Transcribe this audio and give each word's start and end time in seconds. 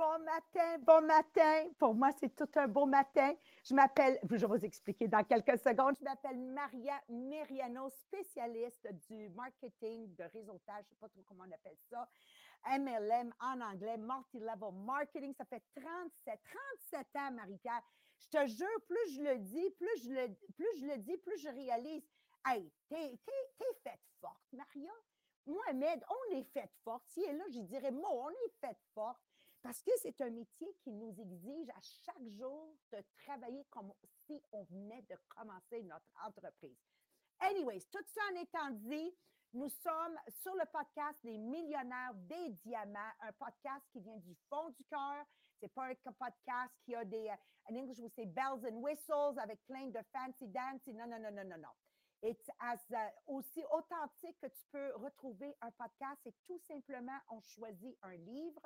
Bon 0.00 0.18
matin, 0.24 0.78
bon 0.78 1.06
matin. 1.06 1.68
Pour 1.78 1.94
moi, 1.94 2.08
c'est 2.18 2.34
tout 2.34 2.48
un 2.56 2.66
beau 2.66 2.86
matin. 2.86 3.34
Je 3.62 3.74
m'appelle, 3.74 4.18
je 4.30 4.36
vais 4.36 4.46
vous 4.46 4.64
expliquer 4.64 5.08
dans 5.08 5.22
quelques 5.24 5.58
secondes, 5.58 5.94
je 5.98 6.04
m'appelle 6.04 6.38
Maria 6.38 6.98
Meriano, 7.10 7.90
spécialiste 7.90 8.88
du 9.10 9.28
marketing, 9.28 10.14
de 10.14 10.24
réseautage, 10.32 10.84
je 10.84 10.86
ne 10.86 10.88
sais 10.88 10.96
pas 10.98 11.08
trop 11.10 11.20
comment 11.26 11.44
on 11.46 11.52
appelle 11.52 11.76
ça, 11.90 12.08
MLM 12.78 13.30
en 13.40 13.60
anglais, 13.60 13.98
multi-level 13.98 14.72
marketing. 14.72 15.34
Ça 15.34 15.44
fait 15.44 15.62
37, 15.74 16.40
37 16.88 17.06
ans, 17.16 17.32
Marie-Pierre. 17.32 17.82
Je 18.20 18.38
te 18.38 18.46
jure, 18.46 18.80
plus 18.88 19.16
je 19.16 19.20
le 19.20 19.38
dis, 19.40 19.70
plus 19.72 20.04
je 20.04 20.12
le, 20.12 20.34
plus 20.56 20.80
je 20.80 20.86
le 20.86 20.96
dis, 20.96 21.18
plus 21.18 21.36
je 21.42 21.48
réalise. 21.50 22.08
Hey, 22.46 22.72
t'es, 22.88 23.18
t'es, 23.58 23.74
faite 23.84 24.00
forte, 24.18 24.46
Maria. 24.54 24.92
Mohamed, 25.46 26.02
on 26.08 26.36
est 26.36 26.44
faite 26.54 26.72
forte. 26.84 27.04
Si 27.08 27.20
et 27.20 27.34
là, 27.34 27.44
je 27.52 27.60
dirais, 27.60 27.90
moi, 27.90 28.08
on 28.10 28.30
est 28.30 28.52
faite 28.62 28.80
forte. 28.94 29.20
Parce 29.62 29.82
que 29.82 29.90
c'est 30.00 30.18
un 30.22 30.30
métier 30.30 30.68
qui 30.82 30.90
nous 30.90 31.14
exige 31.20 31.68
à 31.70 31.80
chaque 32.04 32.28
jour 32.38 32.74
de 32.92 32.98
travailler 33.24 33.64
comme 33.70 33.92
si 34.26 34.42
on 34.52 34.64
venait 34.64 35.02
de 35.02 35.16
commencer 35.28 35.82
notre 35.82 36.10
entreprise. 36.24 36.78
Anyways, 37.40 37.82
tout 37.90 38.04
ça 38.06 38.20
en 38.32 38.40
étant 38.40 38.70
dit, 38.70 39.14
nous 39.52 39.68
sommes 39.68 40.18
sur 40.28 40.54
le 40.54 40.64
podcast 40.72 41.18
des 41.22 41.36
millionnaires 41.36 42.14
des 42.14 42.50
diamants, 42.64 43.12
un 43.20 43.32
podcast 43.32 43.84
qui 43.92 44.00
vient 44.00 44.16
du 44.18 44.34
fond 44.48 44.70
du 44.70 44.84
cœur. 44.84 45.26
C'est 45.58 45.72
pas 45.74 45.88
un 45.88 46.12
podcast 46.12 46.72
qui 46.84 46.94
a 46.94 47.04
des, 47.04 47.28
en 47.68 47.74
anglais, 47.74 48.08
say 48.14 48.26
bells 48.26 48.64
and 48.64 48.76
whistles 48.76 49.38
avec 49.38 49.60
plein 49.66 49.88
de 49.88 50.00
fancy 50.12 50.48
dancy. 50.48 50.94
Non, 50.94 51.06
non, 51.06 51.18
non, 51.20 51.32
non, 51.32 51.44
non, 51.44 51.58
non. 51.58 51.68
It's 52.22 52.50
as, 52.60 52.80
uh, 52.90 53.10
aussi 53.26 53.64
authentique 53.70 54.38
que 54.40 54.46
tu 54.46 54.64
peux 54.70 54.94
retrouver 54.96 55.56
un 55.60 55.70
podcast. 55.72 56.20
C'est 56.22 56.34
tout 56.46 56.58
simplement, 56.58 57.18
on 57.30 57.40
choisit 57.40 57.96
un 58.02 58.16
livre 58.16 58.60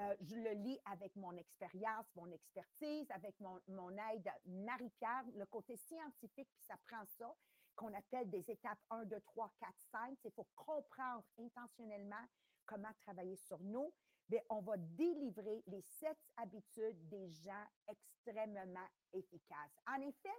euh, 0.00 0.14
je 0.22 0.34
le 0.34 0.52
lis 0.52 0.78
avec 0.86 1.14
mon 1.16 1.36
expérience, 1.36 2.06
mon 2.16 2.30
expertise, 2.30 3.06
avec 3.10 3.34
mon, 3.40 3.90
aide 4.12 4.30
Marie-Pierre, 4.46 5.24
le 5.34 5.44
côté 5.46 5.76
scientifique, 5.76 6.48
puis 6.54 6.64
ça 6.66 6.76
prend 6.88 7.04
ça, 7.18 7.34
qu'on 7.74 7.92
appelle 7.92 8.30
des 8.30 8.50
étapes 8.50 8.78
1, 8.90 9.04
2, 9.04 9.20
3, 9.20 9.52
4, 9.60 9.70
5. 9.92 10.18
Il 10.24 10.30
faut 10.30 10.46
comprendre 10.54 11.24
intentionnellement 11.38 12.24
comment 12.64 12.92
travailler 13.02 13.36
sur 13.36 13.58
nous. 13.60 13.92
Mais 14.30 14.42
on 14.48 14.60
va 14.60 14.76
délivrer 14.76 15.62
les 15.66 15.82
sept 15.82 16.18
habitudes 16.36 17.08
des 17.08 17.28
gens 17.44 17.66
extrêmement 17.88 18.88
efficaces. 19.12 19.76
En 19.86 20.00
effet, 20.00 20.38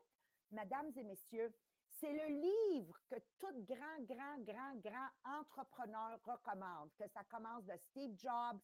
mesdames 0.51 0.91
et 0.95 1.03
messieurs, 1.03 1.53
c'est 1.99 2.13
le 2.13 2.73
livre 2.73 2.99
que 3.09 3.15
tout 3.37 3.65
grand, 3.67 3.99
grand, 4.07 4.39
grand, 4.39 4.75
grand 4.77 5.39
entrepreneur 5.39 6.19
recommande, 6.23 6.89
que 6.97 7.07
ça 7.09 7.23
commence 7.25 7.65
de 7.65 7.75
Steve 7.89 8.17
Jobs, 8.17 8.59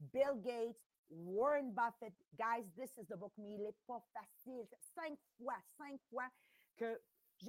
Bill 0.00 0.40
Gates, 0.42 0.80
Warren 1.10 1.72
Buffett. 1.72 2.14
Guys, 2.36 2.64
this 2.76 2.90
is 2.98 3.06
the 3.08 3.16
book, 3.16 3.32
mais 3.38 3.54
il 3.54 3.62
n'est 3.62 3.76
pas 3.86 4.02
facile. 4.12 4.66
Cinq 4.94 5.18
fois, 5.36 5.56
cinq 5.76 6.00
fois 6.10 6.28
que 6.76 7.00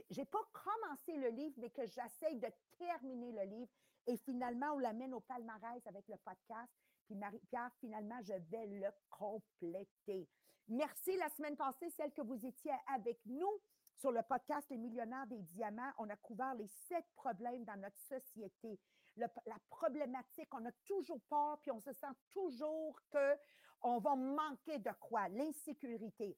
j'ai 0.09 0.25
pas 0.25 0.43
commencé 0.53 1.17
le 1.17 1.29
livre, 1.29 1.55
mais 1.57 1.69
que 1.69 1.85
j'essaye 1.85 2.39
de 2.39 2.47
terminer 2.77 3.31
le 3.31 3.49
livre. 3.49 3.71
Et 4.07 4.17
finalement, 4.17 4.73
on 4.73 4.79
l'amène 4.79 5.13
au 5.13 5.19
palmarès 5.19 5.85
avec 5.87 6.07
le 6.07 6.17
podcast. 6.17 6.71
Puis 7.05 7.15
Marie-Pierre, 7.15 7.71
finalement, 7.79 8.19
je 8.21 8.33
vais 8.33 8.67
le 8.67 8.89
compléter. 9.09 10.27
Merci 10.67 11.17
la 11.17 11.29
semaine 11.29 11.57
passée, 11.57 11.89
celle 11.89 12.13
que 12.13 12.21
vous 12.21 12.45
étiez 12.45 12.71
avec 12.93 13.19
nous 13.25 13.61
sur 13.95 14.11
le 14.11 14.21
podcast 14.21 14.69
Les 14.69 14.77
millionnaires 14.77 15.27
des 15.27 15.41
diamants. 15.41 15.91
On 15.97 16.09
a 16.09 16.15
couvert 16.15 16.53
les 16.53 16.67
sept 16.67 17.05
problèmes 17.15 17.65
dans 17.65 17.77
notre 17.77 17.99
société 17.99 18.79
la 19.15 19.59
problématique, 19.69 20.53
on 20.53 20.65
a 20.65 20.71
toujours 20.85 21.21
peur, 21.29 21.59
puis 21.61 21.71
on 21.71 21.79
se 21.79 21.93
sent 21.93 22.07
toujours 22.31 22.99
qu'on 23.11 23.99
va 23.99 24.15
manquer 24.15 24.79
de 24.79 24.91
quoi? 24.99 25.27
L'insécurité. 25.29 26.37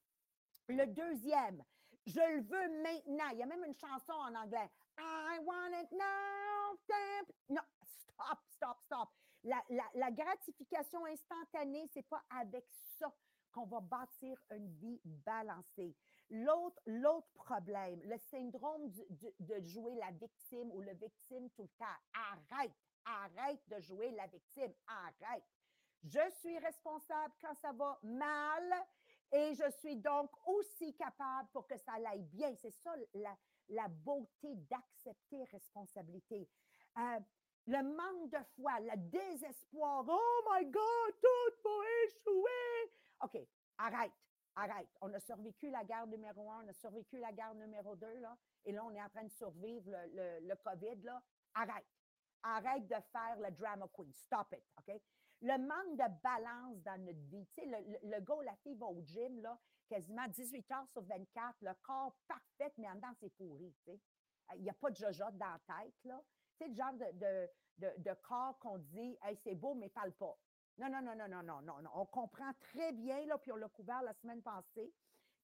Le 0.67 0.85
deuxième, 0.85 1.63
je 2.05 2.19
le 2.19 2.41
veux 2.41 2.81
maintenant. 2.81 3.29
Il 3.33 3.39
y 3.39 3.43
a 3.43 3.45
même 3.45 3.63
une 3.65 3.75
chanson 3.75 4.13
en 4.13 4.35
anglais. 4.35 4.69
I 4.97 5.39
want 5.43 5.71
it 5.81 5.91
now. 5.91 6.77
Non, 7.49 7.61
stop, 7.83 8.39
stop, 8.49 8.77
stop. 8.85 9.09
La, 9.43 9.61
la 9.95 10.11
gratification 10.11 11.05
instantanée, 11.05 11.87
ce 11.87 11.99
n'est 11.99 12.03
pas 12.03 12.23
avec 12.29 12.65
ça 12.99 13.11
qu'on 13.51 13.65
va 13.65 13.81
bâtir 13.81 14.37
une 14.51 14.67
vie 14.77 15.01
balancée. 15.03 15.95
L'autre, 16.31 17.27
problème, 17.33 18.01
le 18.05 18.17
syndrome 18.17 18.89
de 18.89 19.59
jouer 19.61 19.95
la 19.95 20.11
victime 20.11 20.71
ou 20.71 20.81
le 20.81 20.93
victime 20.93 21.49
tout 21.49 21.63
le 21.63 21.77
temps. 21.77 21.85
Arrête, 22.13 22.71
arrête 23.03 23.59
de 23.67 23.79
jouer 23.81 24.11
la 24.11 24.27
victime, 24.27 24.73
arrête. 24.87 25.43
Je 26.03 26.31
suis 26.39 26.57
responsable 26.59 27.33
quand 27.41 27.53
ça 27.55 27.73
va 27.73 27.99
mal 28.03 28.73
et 29.33 29.53
je 29.55 29.69
suis 29.79 29.97
donc 29.97 30.31
aussi 30.45 30.95
capable 30.95 31.49
pour 31.49 31.67
que 31.67 31.77
ça 31.77 31.93
aille 32.07 32.23
bien. 32.23 32.55
C'est 32.55 32.71
ça 32.71 32.95
la, 33.13 33.35
la 33.67 33.87
beauté 33.89 34.55
d'accepter 34.69 35.43
responsabilité. 35.51 36.49
Euh, 36.97 37.19
le 37.67 37.83
manque 37.83 38.29
de 38.29 38.43
foi, 38.55 38.79
le 38.79 38.97
désespoir. 39.09 40.05
Oh 40.07 40.43
my 40.49 40.65
God, 40.65 41.13
tout 41.21 41.61
va 41.63 41.71
échouer. 42.05 42.91
OK, 43.21 43.47
arrête. 43.77 44.11
Arrête. 44.55 44.89
On 45.01 45.13
a 45.13 45.19
survécu 45.19 45.69
la 45.69 45.83
guerre 45.85 46.07
numéro 46.07 46.51
un, 46.51 46.65
on 46.65 46.67
a 46.67 46.73
survécu 46.73 47.17
la 47.19 47.31
guerre 47.31 47.55
numéro 47.55 47.95
deux, 47.95 48.19
là, 48.19 48.37
et 48.65 48.71
là, 48.71 48.83
on 48.83 48.91
est 48.91 49.01
en 49.01 49.09
train 49.09 49.23
de 49.23 49.31
survivre 49.31 49.89
le, 49.89 50.47
le, 50.47 50.55
COVID, 50.55 51.01
là. 51.03 51.21
Arrête. 51.53 51.87
Arrête 52.43 52.87
de 52.87 52.95
faire 53.11 53.37
le 53.39 53.51
drama 53.51 53.87
queen. 53.93 54.11
Stop 54.13 54.53
it, 54.53 54.63
OK? 54.79 55.01
Le 55.41 55.57
manque 55.57 55.97
de 55.97 56.21
balance 56.21 56.81
dans 56.83 57.01
notre 57.03 57.21
vie. 57.29 57.47
Tu 57.47 57.61
sais, 57.61 57.65
le, 57.65 58.09
le, 58.09 58.19
gars 58.21 58.43
la 58.43 58.55
fille 58.57 58.75
va 58.75 58.87
au 58.87 59.01
gym, 59.01 59.41
là, 59.41 59.57
quasiment 59.87 60.27
18 60.27 60.71
heures 60.71 60.87
sur 60.89 61.01
24, 61.03 61.55
le 61.61 61.73
corps 61.81 62.15
parfait, 62.27 62.73
mais 62.77 62.89
en 62.89 62.95
dedans, 62.95 63.13
c'est 63.19 63.33
pourri, 63.35 63.73
tu 63.85 63.91
sais. 63.91 63.99
Il 64.55 64.63
n'y 64.63 64.69
a 64.69 64.73
pas 64.73 64.91
de 64.91 64.97
jojote 64.97 65.37
dans 65.37 65.45
la 65.45 65.59
tête, 65.59 65.95
là. 66.03 66.21
Tu 66.57 66.65
sais, 66.65 66.67
le 66.67 66.75
genre 66.75 66.93
de, 66.93 67.11
de, 67.13 67.49
de, 67.77 68.03
de 68.03 68.13
corps 68.21 68.59
qu'on 68.59 68.77
dit, 68.77 69.17
hey, 69.23 69.37
c'est 69.37 69.55
beau, 69.55 69.73
mais 69.73 69.89
parle 69.89 70.11
pas. 70.13 70.37
Non, 70.77 70.89
non, 70.89 71.01
non, 71.01 71.15
non, 71.15 71.43
non, 71.43 71.61
non, 71.61 71.81
non. 71.81 71.91
On 71.95 72.05
comprend 72.05 72.51
très 72.59 72.91
bien, 72.93 73.25
là, 73.25 73.37
puis 73.37 73.51
on 73.51 73.57
l'a 73.57 73.69
couvert 73.69 74.01
la 74.01 74.13
semaine 74.13 74.41
passée, 74.41 74.93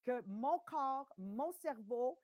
que 0.04 0.22
mon 0.26 0.60
corps, 0.60 1.14
mon 1.18 1.52
cerveau, 1.52 2.20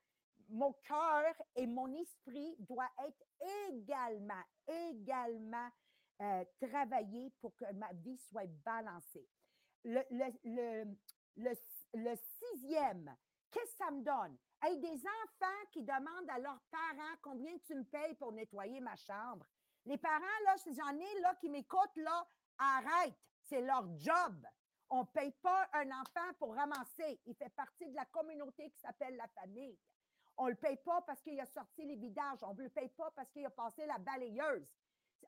mon 0.49 0.73
cœur 0.83 1.33
et 1.55 1.67
mon 1.67 1.93
esprit 1.93 2.55
doivent 2.59 2.89
être 3.05 3.23
également, 3.69 4.43
également 4.67 5.69
euh, 6.21 6.45
travaillés 6.61 7.31
pour 7.41 7.55
que 7.55 7.71
ma 7.73 7.91
vie 7.93 8.17
soit 8.17 8.47
balancée. 8.63 9.27
Le, 9.83 10.01
le, 10.11 10.95
le, 11.35 11.53
le, 11.93 12.15
sixième, 12.15 13.15
qu'est-ce 13.51 13.71
que 13.71 13.83
ça 13.83 13.91
me 13.91 14.01
donne? 14.01 14.37
Hey, 14.61 14.79
des 14.79 14.95
enfants 15.05 15.65
qui 15.71 15.81
demandent 15.81 16.29
à 16.29 16.39
leurs 16.39 16.61
parents 16.71 17.15
combien 17.21 17.57
tu 17.59 17.75
me 17.75 17.83
payes 17.83 18.13
pour 18.15 18.31
nettoyer 18.31 18.79
ma 18.79 18.95
chambre. 18.95 19.45
Les 19.85 19.97
parents, 19.97 20.39
là, 20.45 20.55
j'en 20.65 20.97
ai 20.97 21.19
là 21.19 21.35
qui 21.35 21.49
m'écoutent, 21.49 21.97
là, 21.97 22.25
Arrête, 22.57 23.15
c'est 23.41 23.61
leur 23.61 23.85
job. 23.97 24.45
On 24.89 25.01
ne 25.01 25.07
paye 25.07 25.31
pas 25.41 25.67
un 25.73 25.89
enfant 25.89 26.33
pour 26.37 26.55
ramasser. 26.55 27.19
Il 27.25 27.35
fait 27.35 27.49
partie 27.49 27.89
de 27.89 27.95
la 27.95 28.05
communauté 28.05 28.69
qui 28.69 28.79
s'appelle 28.79 29.15
la 29.15 29.27
famille. 29.29 29.77
On 30.37 30.45
ne 30.45 30.51
le 30.51 30.55
paye 30.55 30.77
pas 30.77 31.01
parce 31.01 31.21
qu'il 31.21 31.39
a 31.39 31.45
sorti 31.45 31.85
les 31.85 31.95
vidages. 31.95 32.43
On 32.43 32.53
ne 32.53 32.63
le 32.63 32.69
paye 32.69 32.89
pas 32.89 33.11
parce 33.11 33.29
qu'il 33.31 33.45
a 33.45 33.49
passé 33.49 33.85
la 33.85 33.97
balayeuse. 33.97 34.67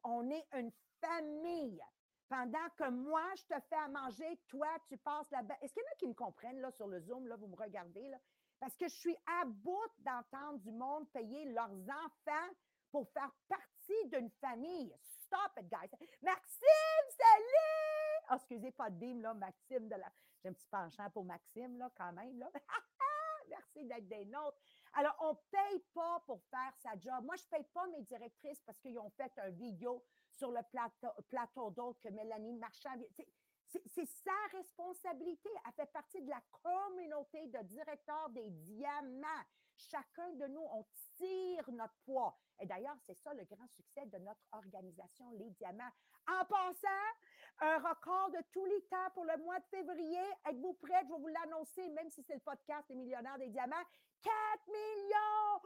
On 0.04 0.30
est 0.30 0.48
une 0.54 0.72
famille. 1.02 1.82
Pendant 2.28 2.70
que 2.76 2.90
moi, 2.90 3.24
je 3.36 3.44
te 3.44 3.60
fais 3.70 3.76
à 3.76 3.88
manger, 3.88 4.40
toi, 4.48 4.68
tu 4.88 4.98
passes 4.98 5.30
la 5.30 5.42
Est-ce 5.62 5.74
qu'il 5.74 5.84
y 5.84 5.86
en 5.86 5.92
a 5.92 5.96
qui 5.98 6.08
me 6.08 6.14
comprennent 6.14 6.60
là, 6.60 6.72
sur 6.72 6.88
le 6.88 7.00
Zoom? 7.00 7.28
Là, 7.28 7.36
vous 7.36 7.48
me 7.48 7.56
regardez? 7.56 8.08
Là? 8.10 8.18
Parce 8.60 8.76
que 8.78 8.88
je 8.88 8.96
suis 8.96 9.18
à 9.28 9.46
bout 9.46 9.92
d'entendre 10.00 10.60
du 10.60 10.72
monde 10.72 11.08
payer 11.12 11.46
leurs 11.46 11.70
enfants 11.70 12.54
pour 12.92 13.08
faire 13.10 13.32
partie 13.48 14.08
d'une 14.08 14.32
famille. 14.42 14.96
Stop 15.26 15.58
it, 15.60 15.70
guys. 15.70 15.90
Maxime, 16.22 17.08
salut! 17.18 18.26
Oh, 18.30 18.36
excusez, 18.36 18.72
pas 18.72 18.90
de 18.90 19.22
là, 19.22 19.34
Maxime. 19.34 19.88
De 19.88 19.96
la... 19.96 20.12
J'ai 20.42 20.50
un 20.50 20.54
petit 20.54 20.68
penchant 20.68 21.10
pour 21.10 21.26
Maxime, 21.26 21.78
là, 21.78 21.90
quand 21.98 22.14
même. 22.14 22.38
Là. 22.40 22.50
Merci 23.50 23.86
d'être 23.86 24.08
des 24.08 24.26
nôtres. 24.26 24.58
Alors, 24.94 25.16
on 25.22 25.32
ne 25.32 25.38
paye 25.52 25.80
pas 25.94 26.22
pour 26.26 26.42
faire 26.44 26.74
sa 26.78 26.92
job. 27.00 27.24
Moi, 27.24 27.36
je 27.38 27.44
ne 27.44 27.58
paye 27.58 27.68
pas 27.74 27.88
mes 27.88 28.02
directrices 28.02 28.62
parce 28.62 28.80
qu'ils 28.80 28.98
ont 28.98 29.10
fait 29.12 29.32
un 29.38 29.50
vidéo 29.50 30.04
sur 30.32 30.52
le 30.52 30.62
plateau, 30.72 31.10
plateau 31.30 31.98
que 32.04 32.10
Mélanie 32.10 32.54
Marchand. 32.54 32.96
C'est 33.68 34.06
sa 34.06 34.58
responsabilité. 34.58 35.50
Elle 35.66 35.74
fait 35.74 35.92
partie 35.92 36.22
de 36.22 36.30
la 36.30 36.42
communauté 36.62 37.48
de 37.48 37.62
directeurs 37.64 38.30
des 38.30 38.50
diamants. 38.50 39.44
Chacun 39.76 40.32
de 40.34 40.48
nous, 40.48 40.66
on 40.72 40.86
notre 41.72 41.96
poids. 42.06 42.38
Et 42.60 42.66
d'ailleurs, 42.66 42.96
c'est 43.06 43.16
ça 43.16 43.34
le 43.34 43.44
grand 43.46 43.68
succès 43.68 44.06
de 44.06 44.18
notre 44.20 44.42
organisation, 44.52 45.30
les 45.32 45.50
Diamants. 45.52 45.92
En 46.28 46.46
passant, 46.46 46.88
un 47.60 47.78
record 47.78 48.32
de 48.32 48.42
tous 48.52 48.66
les 48.66 48.82
temps 48.84 49.10
pour 49.14 49.26
le 49.26 49.38
mois 49.38 49.60
de 49.60 49.66
février. 49.66 50.24
Êtes-vous 50.50 50.74
prêts? 50.74 51.02
Je 51.04 51.14
vais 51.14 51.20
vous 51.20 51.28
l'annoncer, 51.28 51.90
même 51.90 52.10
si 52.10 52.24
c'est 52.24 52.36
le 52.36 52.40
podcast 52.40 52.88
des 52.88 52.96
millionnaires 52.96 53.38
des 53.38 53.50
diamants. 53.50 53.84
4 54.24 54.34
millions! 54.68 55.62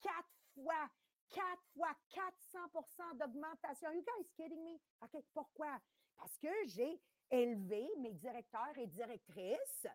Quatre 0.00 0.28
fois! 0.54 0.90
Quatre 1.28 1.62
fois 1.74 1.90
400% 2.10 3.18
d'augmentation. 3.18 3.90
You 3.90 4.02
guys 4.02 4.30
kidding 4.36 4.62
me? 4.62 4.78
OK, 5.02 5.22
pourquoi? 5.34 5.78
Parce 6.16 6.38
que 6.38 6.48
j'ai 6.66 7.00
élevé 7.30 7.88
mes 7.98 8.14
directeurs 8.14 8.78
et 8.78 8.86
directrices 8.86 9.86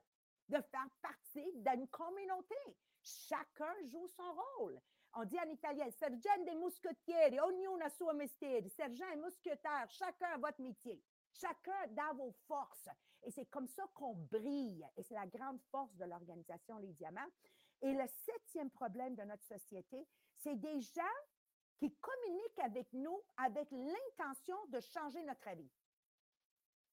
de 0.49 0.61
faire 0.61 0.89
partie 1.01 1.51
d'une 1.53 1.87
communauté. 1.87 2.55
Chacun 3.03 3.73
joue 3.89 4.07
son 4.07 4.33
rôle. 4.57 4.79
On 5.13 5.25
dit 5.25 5.39
en 5.39 5.49
italien, 5.49 5.89
sergent 5.91 6.43
des 6.45 6.55
mousquetieri, 6.55 7.39
ognuno 7.39 7.83
a 7.83 7.89
suo 7.89 8.13
mestiere, 8.13 8.69
sergent 8.69 9.09
et 9.11 9.17
mousquetaire, 9.17 9.89
chacun 9.89 10.29
a 10.33 10.37
votre 10.37 10.61
métier. 10.61 11.01
Chacun 11.33 11.87
dans 11.89 12.13
vos 12.15 12.31
forces. 12.47 12.89
Et 13.23 13.31
c'est 13.31 13.45
comme 13.47 13.67
ça 13.67 13.83
qu'on 13.93 14.13
brille. 14.31 14.87
Et 14.95 15.03
c'est 15.03 15.15
la 15.15 15.27
grande 15.27 15.59
force 15.69 15.93
de 15.95 16.05
l'organisation 16.05 16.77
Les 16.77 16.93
Diamants. 16.93 17.31
Et 17.81 17.93
le 17.93 18.07
septième 18.07 18.69
problème 18.69 19.15
de 19.15 19.23
notre 19.23 19.43
société, 19.43 20.07
c'est 20.37 20.55
des 20.55 20.79
gens 20.81 21.17
qui 21.77 21.93
communiquent 21.95 22.59
avec 22.59 22.93
nous 22.93 23.21
avec 23.37 23.69
l'intention 23.71 24.57
de 24.67 24.79
changer 24.79 25.23
notre 25.23 25.49
vie. 25.55 25.71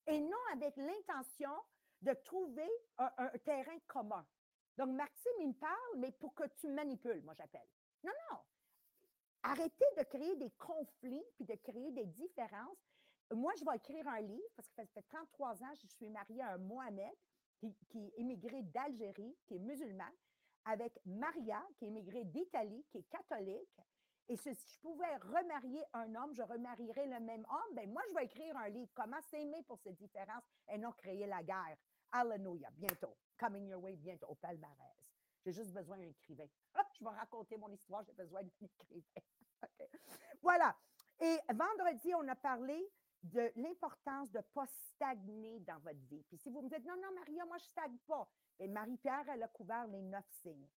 Et 0.07 0.21
non 0.21 0.39
avec 0.55 0.77
l'intention 0.77 1.53
de 2.01 2.15
trouver 2.25 2.69
un 2.97 3.31
terrain 3.45 3.79
commun. 3.87 4.27
Donc, 4.79 4.91
Maxime, 4.91 5.33
il 5.41 5.49
me 5.49 5.55
parle, 5.55 5.97
mais 5.97 6.13
pour 6.13 6.33
que 6.35 6.45
tu 6.61 6.69
manipules, 6.69 7.21
moi, 7.25 7.35
j'appelle. 7.35 7.67
Non, 8.05 8.13
non. 8.31 8.39
Arrêtez 9.43 9.85
de 9.99 10.05
créer 10.05 10.37
des 10.37 10.51
conflits 10.53 11.25
puis 11.35 11.45
de 11.45 11.55
créer 11.57 11.91
des 11.91 12.07
différences. 12.07 12.79
Moi, 13.33 13.53
je 13.59 13.65
vais 13.65 13.77
écrire 13.77 14.07
un 14.07 14.21
livre 14.21 14.49
parce 14.55 14.69
que 14.69 14.75
ça 14.77 14.87
fait 14.87 15.03
33 15.03 15.65
ans 15.65 15.73
que 15.73 15.81
je 15.83 15.87
suis 15.89 16.09
mariée 16.09 16.43
à 16.43 16.53
un 16.53 16.59
Mohamed 16.59 17.13
qui, 17.59 18.07
est 18.07 18.21
immigré 18.21 18.63
d'Algérie, 18.63 19.37
qui 19.47 19.57
est 19.57 19.59
musulman, 19.59 20.09
avec 20.65 20.93
Maria, 21.05 21.61
qui 21.77 21.87
est 21.87 21.89
immigrée 21.89 22.25
d'Italie, 22.25 22.85
qui 22.89 22.99
est 22.99 23.09
catholique. 23.11 23.81
Et 24.29 24.37
si 24.37 24.51
je 24.51 24.79
pouvais 24.81 25.17
remarier 25.17 25.83
un 25.93 26.15
homme, 26.15 26.35
je 26.35 26.43
remarierais 26.43 27.07
le 27.07 27.19
même 27.19 27.45
homme. 27.51 27.75
Ben 27.75 27.91
moi, 27.91 28.03
je 28.09 28.15
vais 28.15 28.27
écrire 28.27 28.57
un 28.57 28.69
livre, 28.69 28.93
comment 28.95 29.21
s'aimer 29.23 29.63
pour 29.65 29.81
ces 29.81 29.93
différences 29.93 30.45
et 30.69 30.79
non 30.79 30.93
créer 30.93 31.27
la 31.27 31.43
guerre. 31.43 31.79
Alléluia, 32.13 32.69
bientôt. 32.73 33.17
Coming 33.39 33.69
your 33.69 33.83
way, 33.83 33.97
bientôt, 33.97 34.27
au 34.29 34.35
palmarès. 34.35 34.77
J'ai 35.45 35.53
juste 35.53 35.73
besoin 35.73 35.99
d'un 35.99 36.09
écrivain. 36.09 36.47
je 36.99 37.05
vais 37.05 37.11
raconter 37.11 37.57
mon 37.57 37.71
histoire, 37.71 38.03
j'ai 38.05 38.13
besoin 38.13 38.43
d'un 38.43 38.67
écrivain. 38.67 39.23
Voilà. 40.43 40.75
Et 41.21 41.37
vendredi, 41.53 42.15
on 42.15 42.27
a 42.29 42.37
parlé 42.37 42.89
de 43.23 43.53
l'importance 43.57 44.31
de 44.31 44.39
ne 44.39 44.43
pas 44.43 44.67
stagner 44.67 45.61
dans 45.61 45.79
votre 45.81 45.99
vie. 46.09 46.23
Puis 46.29 46.39
si 46.39 46.49
vous 46.49 46.63
me 46.63 46.69
dites, 46.69 46.85
non, 46.87 46.97
non, 46.97 47.13
Maria, 47.15 47.45
moi, 47.45 47.59
je 47.59 47.65
ne 47.65 47.69
stagne 47.69 47.99
pas. 48.07 48.29
Et 48.61 48.69
Marie-Pierre, 48.69 49.29
elle 49.29 49.43
a 49.43 49.49
couvert 49.49 49.87
les 49.89 50.03
neuf 50.03 50.25
signes 50.43 50.69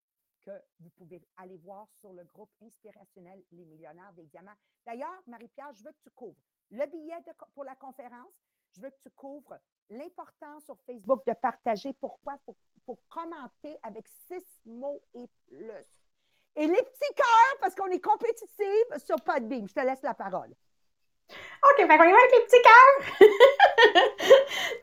que 0.40 0.50
vous 0.78 0.88
pouvez 0.90 1.22
aller 1.36 1.58
voir 1.58 1.86
sur 1.92 2.12
le 2.12 2.24
groupe 2.24 2.50
inspirationnel 2.62 3.44
Les 3.52 3.66
Millionnaires 3.66 4.12
des 4.14 4.24
Diamants. 4.26 4.56
D'ailleurs, 4.86 5.22
Marie-Pierre, 5.26 5.72
je 5.74 5.84
veux 5.84 5.92
que 5.92 6.00
tu 6.02 6.10
couvres 6.10 6.40
le 6.70 6.86
billet 6.86 7.22
pour 7.52 7.64
la 7.64 7.76
conférence. 7.76 8.32
Je 8.72 8.80
veux 8.80 8.90
que 8.90 9.00
tu 9.02 9.10
couvres 9.10 9.58
l'importance 9.90 10.64
sur 10.64 10.76
Facebook 10.86 11.22
de 11.26 11.32
partager. 11.34 11.92
Pourquoi? 12.00 12.34
Pour, 12.44 12.56
pour 12.86 12.98
commenter 13.08 13.76
avec 13.82 14.06
six 14.26 14.44
mots 14.64 15.02
et 15.14 15.28
plus. 15.48 16.00
Et 16.56 16.66
les 16.66 16.82
petits 16.82 17.14
cœurs, 17.14 17.56
parce 17.60 17.74
qu'on 17.74 17.86
est 17.86 18.00
compétitif 18.00 19.04
sur 19.04 19.16
Podbeam. 19.16 19.68
Je 19.68 19.74
te 19.74 19.80
laisse 19.80 20.02
la 20.02 20.14
parole. 20.14 20.50
OK, 21.30 21.76
fait 21.76 21.86
qu'on 21.86 22.04
y 22.04 22.12
va 22.12 22.18
avec 22.18 22.32
les 22.32 22.44
petits 22.46 22.62
cœurs. 22.62 23.28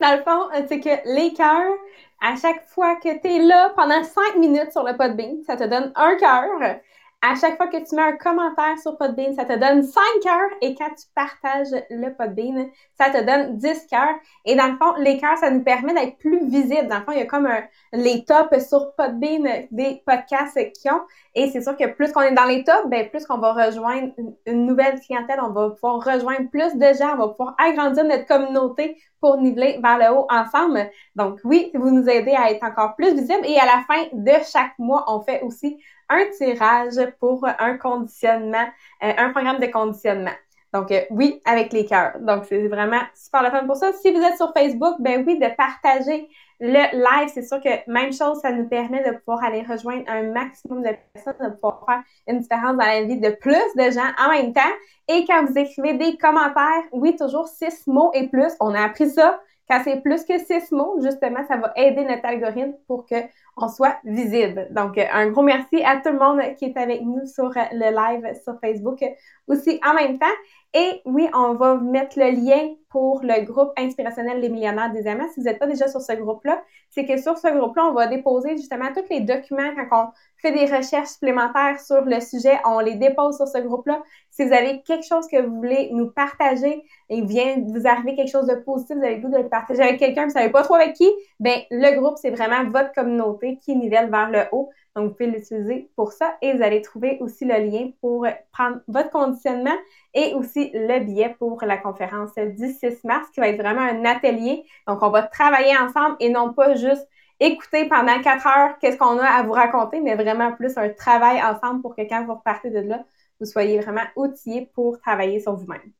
Dans 0.00 0.16
le 0.16 0.22
fond, 0.22 0.66
c'est 0.68 0.80
que 0.80 1.14
les 1.14 1.34
cœurs, 1.34 1.76
à 2.20 2.36
chaque 2.36 2.66
fois 2.68 2.96
que 2.96 3.20
tu 3.20 3.28
es 3.28 3.38
là 3.40 3.70
pendant 3.76 4.02
cinq 4.02 4.36
minutes 4.36 4.72
sur 4.72 4.82
le 4.82 4.96
Podbean, 4.96 5.42
ça 5.44 5.56
te 5.56 5.64
donne 5.64 5.92
un 5.94 6.16
cœur. 6.16 6.80
À 7.20 7.34
chaque 7.34 7.56
fois 7.56 7.66
que 7.66 7.76
tu 7.84 7.96
mets 7.96 8.02
un 8.02 8.16
commentaire 8.16 8.78
sur 8.80 8.96
Podbean, 8.96 9.34
ça 9.34 9.44
te 9.44 9.52
donne 9.52 9.82
5 9.82 10.02
cœurs. 10.22 10.50
Et 10.62 10.76
quand 10.76 10.88
tu 10.90 11.04
partages 11.16 11.74
le 11.90 12.14
Podbean, 12.14 12.68
ça 12.96 13.10
te 13.10 13.24
donne 13.24 13.56
10 13.56 13.86
cœurs. 13.88 14.14
Et 14.44 14.54
dans 14.54 14.68
le 14.68 14.76
fond, 14.76 14.94
les 14.98 15.18
cœurs, 15.18 15.36
ça 15.38 15.50
nous 15.50 15.64
permet 15.64 15.94
d'être 15.94 16.16
plus 16.18 16.46
visible. 16.46 16.86
Dans 16.86 17.00
le 17.00 17.04
fond, 17.04 17.10
il 17.10 17.18
y 17.18 17.22
a 17.22 17.26
comme 17.26 17.46
un, 17.46 17.64
les 17.92 18.24
tops 18.24 18.68
sur 18.68 18.94
Podbean 18.94 19.66
des 19.72 20.00
podcasts 20.06 20.72
qui 20.74 20.88
ont. 20.90 21.00
Et 21.34 21.50
c'est 21.50 21.60
sûr 21.60 21.76
que 21.76 21.86
plus 21.86 22.12
qu'on 22.12 22.20
est 22.20 22.34
dans 22.34 22.44
les 22.44 22.62
tops, 22.62 22.86
ben 22.86 23.08
plus 23.10 23.26
qu'on 23.26 23.38
va 23.38 23.52
rejoindre 23.52 24.12
une, 24.46 24.66
nouvelle 24.66 25.00
clientèle, 25.00 25.40
on 25.42 25.50
va 25.50 25.70
pouvoir 25.70 25.96
rejoindre 25.96 26.48
plus 26.50 26.76
de 26.76 26.86
gens, 26.98 27.14
on 27.14 27.18
va 27.18 27.28
pouvoir 27.28 27.56
agrandir 27.58 28.04
notre 28.04 28.26
communauté 28.26 28.96
pour 29.20 29.38
niveler 29.38 29.80
vers 29.82 29.98
le 29.98 30.16
haut 30.16 30.26
ensemble. 30.30 30.88
Donc 31.16 31.40
oui, 31.42 31.72
vous 31.74 31.90
nous 31.90 32.08
aidez 32.08 32.36
à 32.36 32.52
être 32.52 32.62
encore 32.62 32.94
plus 32.94 33.12
visible. 33.12 33.44
Et 33.44 33.58
à 33.58 33.66
la 33.66 33.82
fin 33.88 34.04
de 34.12 34.32
chaque 34.44 34.78
mois, 34.78 35.04
on 35.08 35.20
fait 35.20 35.42
aussi 35.42 35.80
un 36.08 36.24
tirage 36.36 36.98
pour 37.20 37.46
un 37.58 37.76
conditionnement, 37.76 38.66
euh, 39.02 39.12
un 39.16 39.30
programme 39.30 39.58
de 39.58 39.66
conditionnement. 39.66 40.34
Donc, 40.72 40.90
euh, 40.90 41.00
oui, 41.10 41.40
avec 41.46 41.72
les 41.72 41.86
cœurs. 41.86 42.18
Donc, 42.20 42.44
c'est 42.46 42.68
vraiment 42.68 43.00
super 43.14 43.42
le 43.42 43.50
fun 43.50 43.66
pour 43.66 43.76
ça. 43.76 43.92
Si 43.92 44.12
vous 44.12 44.20
êtes 44.20 44.36
sur 44.36 44.52
Facebook, 44.52 44.96
ben 45.00 45.24
oui, 45.26 45.38
de 45.38 45.48
partager 45.56 46.28
le 46.60 46.92
live, 46.92 47.30
c'est 47.32 47.42
sûr 47.42 47.60
que 47.60 47.90
même 47.90 48.12
chose, 48.12 48.40
ça 48.42 48.50
nous 48.50 48.68
permet 48.68 49.02
de 49.08 49.16
pouvoir 49.18 49.44
aller 49.44 49.62
rejoindre 49.62 50.04
un 50.08 50.24
maximum 50.24 50.82
de 50.82 50.90
personnes, 51.12 51.36
de 51.40 51.54
pouvoir 51.54 51.84
faire 51.86 52.02
une 52.26 52.40
différence 52.40 52.76
dans 52.76 52.84
la 52.84 53.02
vie 53.04 53.18
de 53.18 53.30
plus 53.30 53.54
de 53.76 53.90
gens 53.90 54.10
en 54.18 54.30
même 54.30 54.52
temps. 54.52 54.60
Et 55.08 55.24
quand 55.24 55.46
vous 55.46 55.56
écrivez 55.56 55.94
des 55.94 56.16
commentaires, 56.16 56.82
oui, 56.92 57.16
toujours 57.16 57.48
six 57.48 57.86
mots 57.86 58.10
et 58.12 58.28
plus. 58.28 58.52
On 58.60 58.74
a 58.74 58.82
appris 58.82 59.08
ça. 59.08 59.40
Quand 59.68 59.80
c'est 59.84 60.00
plus 60.00 60.24
que 60.24 60.38
six 60.38 60.72
mots, 60.72 60.98
justement, 61.02 61.44
ça 61.46 61.56
va 61.56 61.72
aider 61.76 62.04
notre 62.04 62.24
algorithme 62.24 62.74
pour 62.86 63.06
que 63.06 63.16
on 63.56 63.68
soit 63.68 63.96
visible. 64.04 64.68
Donc, 64.70 64.98
un 64.98 65.28
gros 65.28 65.42
merci 65.42 65.82
à 65.84 65.96
tout 65.96 66.10
le 66.10 66.18
monde 66.18 66.40
qui 66.56 66.66
est 66.66 66.76
avec 66.76 67.02
nous 67.02 67.26
sur 67.26 67.50
le 67.50 67.90
live 67.94 68.34
sur 68.42 68.58
Facebook 68.60 69.04
aussi 69.48 69.80
en 69.84 69.94
même 69.94 70.18
temps. 70.18 70.26
Et 70.74 71.00
oui, 71.06 71.26
on 71.34 71.54
va 71.54 71.76
mettre 71.76 72.18
le 72.18 72.30
lien 72.30 72.74
pour 72.90 73.20
le 73.22 73.42
groupe 73.44 73.70
inspirationnel 73.78 74.40
Les 74.40 74.50
Millionnaires 74.50 74.92
des 74.92 75.06
Amants. 75.06 75.28
Si 75.32 75.40
vous 75.40 75.46
n'êtes 75.46 75.58
pas 75.58 75.66
déjà 75.66 75.88
sur 75.88 76.00
ce 76.00 76.12
groupe-là, 76.12 76.62
c'est 76.90 77.06
que 77.06 77.16
sur 77.16 77.38
ce 77.38 77.48
groupe-là, 77.48 77.86
on 77.86 77.94
va 77.94 78.06
déposer 78.06 78.56
justement 78.56 78.92
tous 78.94 79.08
les 79.10 79.20
documents 79.20 79.74
quand 79.90 80.04
on 80.04 80.08
fait 80.36 80.52
des 80.52 80.66
recherches 80.66 81.08
supplémentaires 81.08 81.80
sur 81.80 82.02
le 82.02 82.20
sujet. 82.20 82.58
On 82.66 82.80
les 82.80 82.96
dépose 82.96 83.36
sur 83.36 83.48
ce 83.48 83.58
groupe-là. 83.58 84.02
Si 84.38 84.44
vous 84.44 84.52
avez 84.52 84.82
quelque 84.82 85.04
chose 85.04 85.26
que 85.26 85.42
vous 85.42 85.56
voulez 85.56 85.90
nous 85.90 86.12
partager 86.12 86.84
et 87.08 87.22
vient 87.22 87.56
vous 87.66 87.88
arriver 87.88 88.14
quelque 88.14 88.30
chose 88.30 88.46
de 88.46 88.54
positif, 88.54 88.96
vous 88.96 89.02
avez 89.02 89.16
le 89.16 89.22
goût 89.22 89.30
de 89.30 89.38
le 89.38 89.48
partager 89.48 89.82
avec 89.82 89.98
quelqu'un, 89.98 90.22
vous 90.22 90.28
ne 90.28 90.32
savez 90.32 90.50
pas 90.50 90.62
trop 90.62 90.76
avec 90.76 90.92
qui, 90.92 91.10
ben 91.40 91.58
le 91.72 91.98
groupe, 91.98 92.18
c'est 92.18 92.30
vraiment 92.30 92.62
votre 92.70 92.92
communauté 92.92 93.58
qui 93.60 93.74
nivelle 93.74 94.12
vers 94.12 94.30
le 94.30 94.42
haut. 94.52 94.70
Donc, 94.94 95.08
vous 95.08 95.14
pouvez 95.14 95.30
l'utiliser 95.32 95.90
pour 95.96 96.12
ça 96.12 96.36
et 96.40 96.52
vous 96.52 96.62
allez 96.62 96.82
trouver 96.82 97.18
aussi 97.20 97.46
le 97.46 97.56
lien 97.56 97.90
pour 98.00 98.28
prendre 98.52 98.78
votre 98.86 99.10
conditionnement 99.10 99.76
et 100.14 100.34
aussi 100.34 100.70
le 100.72 101.00
billet 101.00 101.34
pour 101.36 101.60
la 101.64 101.76
conférence 101.76 102.32
du 102.36 102.68
6 102.68 103.02
mars 103.02 103.28
qui 103.34 103.40
va 103.40 103.48
être 103.48 103.60
vraiment 103.60 103.80
un 103.80 104.04
atelier. 104.04 104.62
Donc, 104.86 105.02
on 105.02 105.10
va 105.10 105.22
travailler 105.24 105.76
ensemble 105.76 106.14
et 106.20 106.30
non 106.30 106.52
pas 106.52 106.76
juste 106.76 107.08
écouter 107.40 107.88
pendant 107.88 108.20
quatre 108.22 108.46
heures 108.46 108.78
qu'est-ce 108.78 108.98
qu'on 108.98 109.18
a 109.18 109.26
à 109.26 109.42
vous 109.42 109.52
raconter, 109.52 110.00
mais 110.00 110.14
vraiment 110.14 110.52
plus 110.52 110.78
un 110.78 110.90
travail 110.90 111.42
ensemble 111.42 111.82
pour 111.82 111.96
que 111.96 112.02
quand 112.02 112.24
vous 112.24 112.34
repartez 112.34 112.70
de 112.70 112.78
là, 112.78 113.04
vous 113.40 113.46
soyez 113.46 113.80
vraiment 113.80 114.06
outillés 114.16 114.66
pour 114.66 114.98
travailler 115.00 115.40
sur 115.40 115.54
vous-même. 115.54 115.92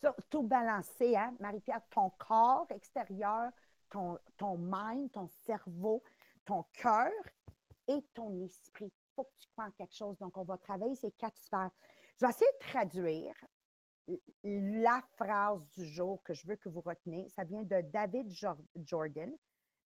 Surtout 0.00 0.42
balancer, 0.42 1.16
hein, 1.16 1.34
Marie-Pierre, 1.40 1.82
ton 1.90 2.10
corps 2.10 2.66
extérieur, 2.70 3.50
ton, 3.90 4.18
ton 4.36 4.56
mind, 4.56 5.10
ton 5.12 5.28
cerveau, 5.44 6.02
ton 6.44 6.64
cœur 6.72 7.10
et 7.88 8.00
ton 8.14 8.40
esprit. 8.44 8.86
Il 8.86 9.14
faut 9.14 9.24
que 9.24 9.34
tu 9.40 9.48
en 9.56 9.70
quelque 9.72 9.94
chose. 9.94 10.16
Donc, 10.18 10.36
on 10.36 10.44
va 10.44 10.56
travailler 10.58 10.94
ces 10.94 11.10
quatre 11.12 11.38
sphères. 11.38 11.70
Je 12.20 12.26
vais 12.26 12.30
essayer 12.30 12.50
de 12.60 12.66
traduire 12.68 13.34
la 14.44 15.02
phrase 15.16 15.68
du 15.76 15.84
jour 15.84 16.22
que 16.22 16.32
je 16.32 16.46
veux 16.46 16.56
que 16.56 16.68
vous 16.68 16.80
reteniez. 16.80 17.28
Ça 17.30 17.44
vient 17.44 17.62
de 17.62 17.80
David 17.92 18.32
Jordan. 18.76 19.34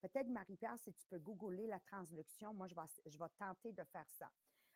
Peut-être, 0.02 0.28
Marie-Pierre, 0.28 0.78
si 0.78 0.92
tu 0.92 1.06
peux 1.08 1.18
googler 1.18 1.66
la 1.66 1.80
traduction, 1.80 2.52
moi, 2.54 2.66
je 2.68 2.74
vais, 2.74 2.82
je 3.06 3.18
vais 3.18 3.24
tenter 3.38 3.72
de 3.72 3.84
faire 3.92 4.06
ça. 4.08 4.28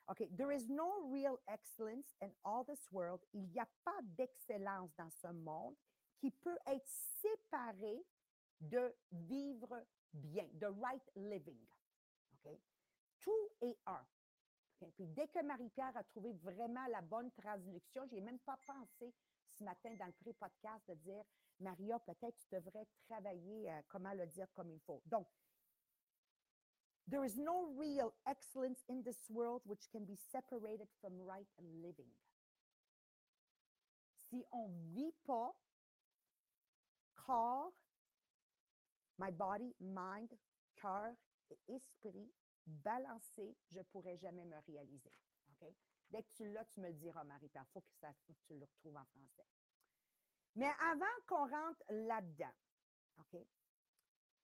OK. 0.08 0.28
There 0.36 0.52
is 0.52 0.68
no 0.68 1.08
real 1.10 1.38
excellence 1.48 2.14
in 2.20 2.30
all 2.44 2.64
this 2.64 2.80
world. 2.92 3.20
Il 3.32 3.48
n'y 3.48 3.58
a 3.58 3.68
pas 3.84 3.98
d'excellence 4.16 4.90
dans 4.96 5.10
ce 5.10 5.28
monde 5.28 5.74
qui 6.18 6.30
peut 6.30 6.58
être 6.66 6.86
séparé 7.20 8.04
de 8.60 8.94
vivre 9.12 9.84
bien, 10.12 10.46
de 10.54 10.66
right 10.66 11.10
living. 11.16 11.58
OK? 12.32 12.52
Tout 13.20 13.48
est 13.60 13.78
un. 13.86 14.06
Puis 14.94 15.06
dès 15.06 15.26
que 15.28 15.42
Marie-Pierre 15.42 15.96
a 15.96 16.04
trouvé 16.04 16.32
vraiment 16.34 16.86
la 16.88 17.00
bonne 17.00 17.30
traduction, 17.32 18.06
je 18.06 18.14
n'ai 18.14 18.20
même 18.20 18.38
pas 18.40 18.58
pensé 18.66 19.12
ce 19.58 19.64
matin 19.64 19.94
dans 19.98 20.06
le 20.06 20.12
pré-podcast 20.12 20.82
de 20.88 20.94
dire 20.94 21.24
Maria, 21.60 21.98
peut-être 22.00 22.36
tu 22.36 22.46
devrais 22.54 22.86
travailler 23.08 23.70
euh, 23.70 23.80
comment 23.88 24.12
le 24.12 24.26
dire 24.26 24.46
comme 24.54 24.70
il 24.70 24.80
faut. 24.80 25.02
Donc, 25.06 25.26
There 27.08 27.24
is 27.24 27.36
no 27.36 27.68
real 27.78 28.14
excellence 28.26 28.80
in 28.88 29.02
this 29.04 29.18
world 29.30 29.62
which 29.64 29.88
can 29.92 30.04
be 30.04 30.16
separated 30.32 30.88
from 31.00 31.12
right 31.24 31.46
living. 31.82 32.10
Si 34.28 34.44
on 34.52 34.68
ne 34.68 34.94
vit 34.94 35.14
pas 35.24 35.52
corps, 37.14 37.72
my 39.18 39.30
body, 39.30 39.72
mind, 39.80 40.30
cœur 40.76 41.14
et 41.50 41.58
esprit 41.68 42.28
balancé, 42.66 43.56
je 43.70 43.78
ne 43.78 43.84
pourrai 43.84 44.16
jamais 44.16 44.44
me 44.44 44.56
réaliser. 44.66 45.12
Okay? 45.52 45.74
Dès 46.10 46.22
que 46.22 46.32
tu 46.34 46.52
l'as, 46.52 46.64
tu 46.66 46.80
me 46.80 46.88
le 46.88 46.94
diras, 46.94 47.24
Marie-Pierre. 47.24 47.64
Il 47.68 47.72
faut 47.72 47.80
que, 47.80 48.32
tu 48.46 48.54
le 48.54 48.64
retrouves 48.64 48.96
en 48.96 49.04
français. 49.04 49.46
Mais 50.56 50.70
avant 50.80 51.04
qu'on 51.26 51.48
rentre 51.48 51.82
là-dedans, 51.88 52.54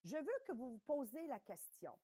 je 0.04 0.16
veux 0.16 0.44
que 0.46 0.52
vous 0.52 0.72
vous 0.72 0.82
posez 0.86 1.26
la 1.26 1.40
question. 1.40 1.96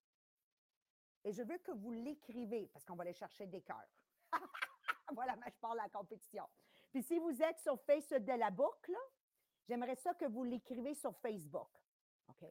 Et 1.24 1.32
je 1.32 1.42
veux 1.42 1.58
que 1.58 1.72
vous 1.72 1.92
l'écrivez, 1.92 2.68
parce 2.68 2.84
qu'on 2.84 2.94
va 2.94 3.02
aller 3.02 3.12
chercher 3.12 3.46
des 3.46 3.62
cœurs. 3.62 3.88
voilà, 5.14 5.36
mais 5.36 5.50
je 5.50 5.58
parle 5.58 5.80
à 5.80 5.84
la 5.84 5.88
compétition. 5.88 6.48
Puis 6.90 7.02
si 7.02 7.18
vous 7.18 7.42
êtes 7.42 7.58
sur 7.58 7.78
Facebook 7.80 8.24
de 8.24 8.32
la 8.32 8.50
boucle, 8.50 8.96
j'aimerais 9.66 9.96
ça 9.96 10.14
que 10.14 10.24
vous 10.26 10.44
l'écrivez 10.44 10.94
sur 10.94 11.14
Facebook. 11.16 11.70
OK? 12.28 12.44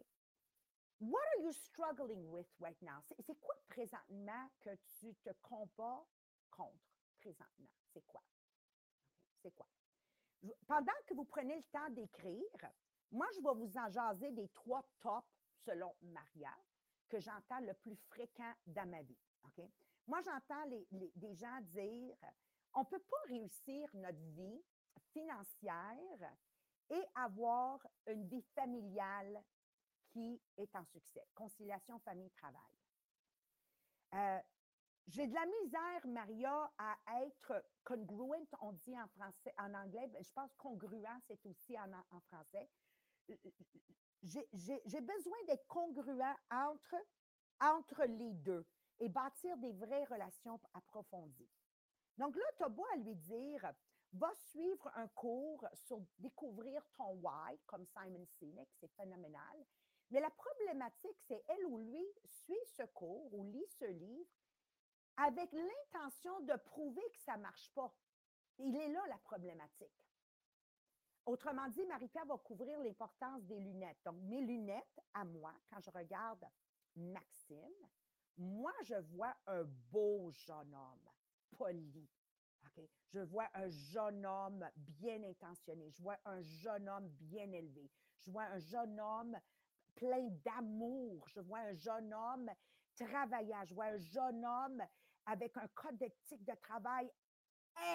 What 1.00 1.22
are 1.36 1.44
you 1.44 1.52
struggling 1.52 2.28
with 2.30 2.48
right 2.60 2.82
now? 2.82 3.04
C'est 3.20 3.40
quoi 3.40 3.56
présentement 3.68 4.50
que 4.60 4.76
tu 5.00 5.14
te 5.16 5.30
combats 5.42 6.06
contre 6.50 6.74
présentement? 7.20 7.70
C'est 7.94 8.06
quoi? 8.06 8.24
C'est 9.42 9.52
quoi? 9.52 9.68
Pendant 10.68 10.94
que 11.06 11.14
vous 11.14 11.26
prenez 11.26 11.56
le 11.56 11.64
temps 11.64 11.90
d'écrire, 11.90 12.72
moi, 13.12 13.28
je 13.36 13.42
vais 13.42 13.54
vous 13.54 13.78
en 13.78 13.90
jaser 13.90 14.32
des 14.32 14.50
trois 14.50 14.84
tops 15.00 15.28
selon 15.66 15.96
Maria 16.02 16.56
que 17.10 17.20
j'entends 17.20 17.60
le 17.60 17.74
plus 17.74 17.96
fréquent 18.10 18.54
dans 18.66 18.90
ma 18.90 19.02
vie. 19.02 19.18
Moi, 20.08 20.22
j'entends 20.22 20.66
des 20.92 21.34
gens 21.34 21.62
dire 21.62 22.16
on 22.74 22.82
ne 22.82 22.86
peut 22.86 23.00
pas 23.00 23.22
réussir 23.28 23.90
notre 23.96 24.22
vie 24.36 24.62
financière 25.12 26.36
et 26.90 27.04
avoir 27.16 27.86
une 28.08 28.28
vie 28.28 28.44
familiale 28.54 29.44
qui 30.10 30.42
est 30.58 30.76
en 30.76 30.86
succès. 30.86 31.24
Conciliation 31.34 32.00
famille-travail. 32.00 32.62
Euh, 34.14 34.40
j'ai 35.08 35.28
de 35.28 35.34
la 35.34 35.46
misère, 35.46 36.08
Maria, 36.08 36.72
à 36.78 36.98
être 37.24 37.64
congruent, 37.84 38.48
on 38.62 38.74
dit 38.74 39.00
en 39.00 39.08
français, 39.08 39.54
en 39.58 39.74
anglais. 39.74 40.08
Ben, 40.08 40.24
je 40.24 40.32
pense 40.34 40.54
congruent, 40.56 41.06
c'est 41.28 41.46
aussi 41.46 41.78
en 41.80 42.20
français. 42.28 42.70
J'ai 44.24 45.02
besoin 45.02 45.38
d'être 45.48 45.68
congruent 45.68 46.22
entre, 46.52 46.96
entre 47.60 48.04
les 48.06 48.34
deux 48.34 48.66
et 49.00 49.10
bâtir 49.10 49.58
des 49.58 49.74
vraies 49.74 50.06
relations 50.06 50.60
approfondies. 50.74 51.50
Donc 52.18 52.36
là, 52.36 52.46
tu 52.58 52.64
as 52.64 52.70
beau 52.70 52.86
à 52.94 52.98
lui 52.98 53.16
dire, 53.16 53.72
va 54.14 54.34
suivre 54.50 54.92
un 54.96 55.08
cours 55.10 55.66
sur 55.74 56.02
découvrir 56.18 56.82
ton 56.98 57.14
why, 57.22 57.60
comme 57.66 57.86
Simon 57.86 58.26
Sinek, 58.38 58.68
c'est 58.80 58.92
phénoménal. 58.96 59.66
Mais 60.10 60.20
la 60.20 60.30
problématique, 60.32 61.18
c'est 61.28 61.44
elle 61.48 61.66
ou 61.66 61.78
lui 61.78 62.06
suit 62.26 62.66
ce 62.78 62.84
cours 62.94 63.34
ou 63.34 63.44
lit 63.44 63.68
ce 63.80 63.86
livre 63.86 64.32
avec 65.18 65.52
l'intention 65.52 66.40
de 66.42 66.56
prouver 66.56 67.04
que 67.12 67.20
ça 67.20 67.38
ne 67.38 67.42
marche 67.42 67.70
pas. 67.74 67.94
Il 68.60 68.76
est 68.76 68.90
là 68.90 69.06
la 69.10 69.18
problématique. 69.20 70.07
Autrement 71.28 71.68
dit, 71.68 71.86
Marika 71.86 72.24
va 72.24 72.38
couvrir 72.38 72.80
l'importance 72.80 73.44
des 73.44 73.60
lunettes. 73.60 73.98
Donc, 74.06 74.16
mes 74.22 74.40
lunettes, 74.40 75.02
à 75.14 75.26
moi, 75.26 75.54
quand 75.70 75.82
je 75.82 75.92
regarde 75.92 76.46
Maxime, 76.96 77.86
moi, 78.38 78.72
je 78.84 78.96
vois 78.96 79.36
un 79.46 79.64
beau 79.92 80.32
jeune 80.32 80.74
homme, 80.74 81.10
poli. 81.58 82.10
Je 83.10 83.20
vois 83.20 83.50
un 83.54 83.68
jeune 83.68 84.26
homme 84.26 84.66
bien 84.78 85.22
intentionné. 85.24 85.90
Je 85.92 86.02
vois 86.02 86.18
un 86.24 86.42
jeune 86.42 86.88
homme 86.88 87.10
bien 87.10 87.52
élevé. 87.52 87.92
Je 88.22 88.32
vois 88.32 88.44
un 88.44 88.60
jeune 88.60 88.98
homme 88.98 89.38
plein 89.96 90.30
d'amour. 90.46 91.28
Je 91.28 91.42
vois 91.42 91.60
un 91.60 91.74
jeune 91.74 92.14
homme 92.14 92.50
travaillant. 92.96 93.66
Je 93.66 93.74
vois 93.74 93.86
un 93.86 93.98
jeune 93.98 94.46
homme 94.46 94.82
avec 95.26 95.58
un 95.58 95.68
code 95.76 95.98
d'éthique 95.98 96.46
de 96.46 96.56
travail 96.56 97.12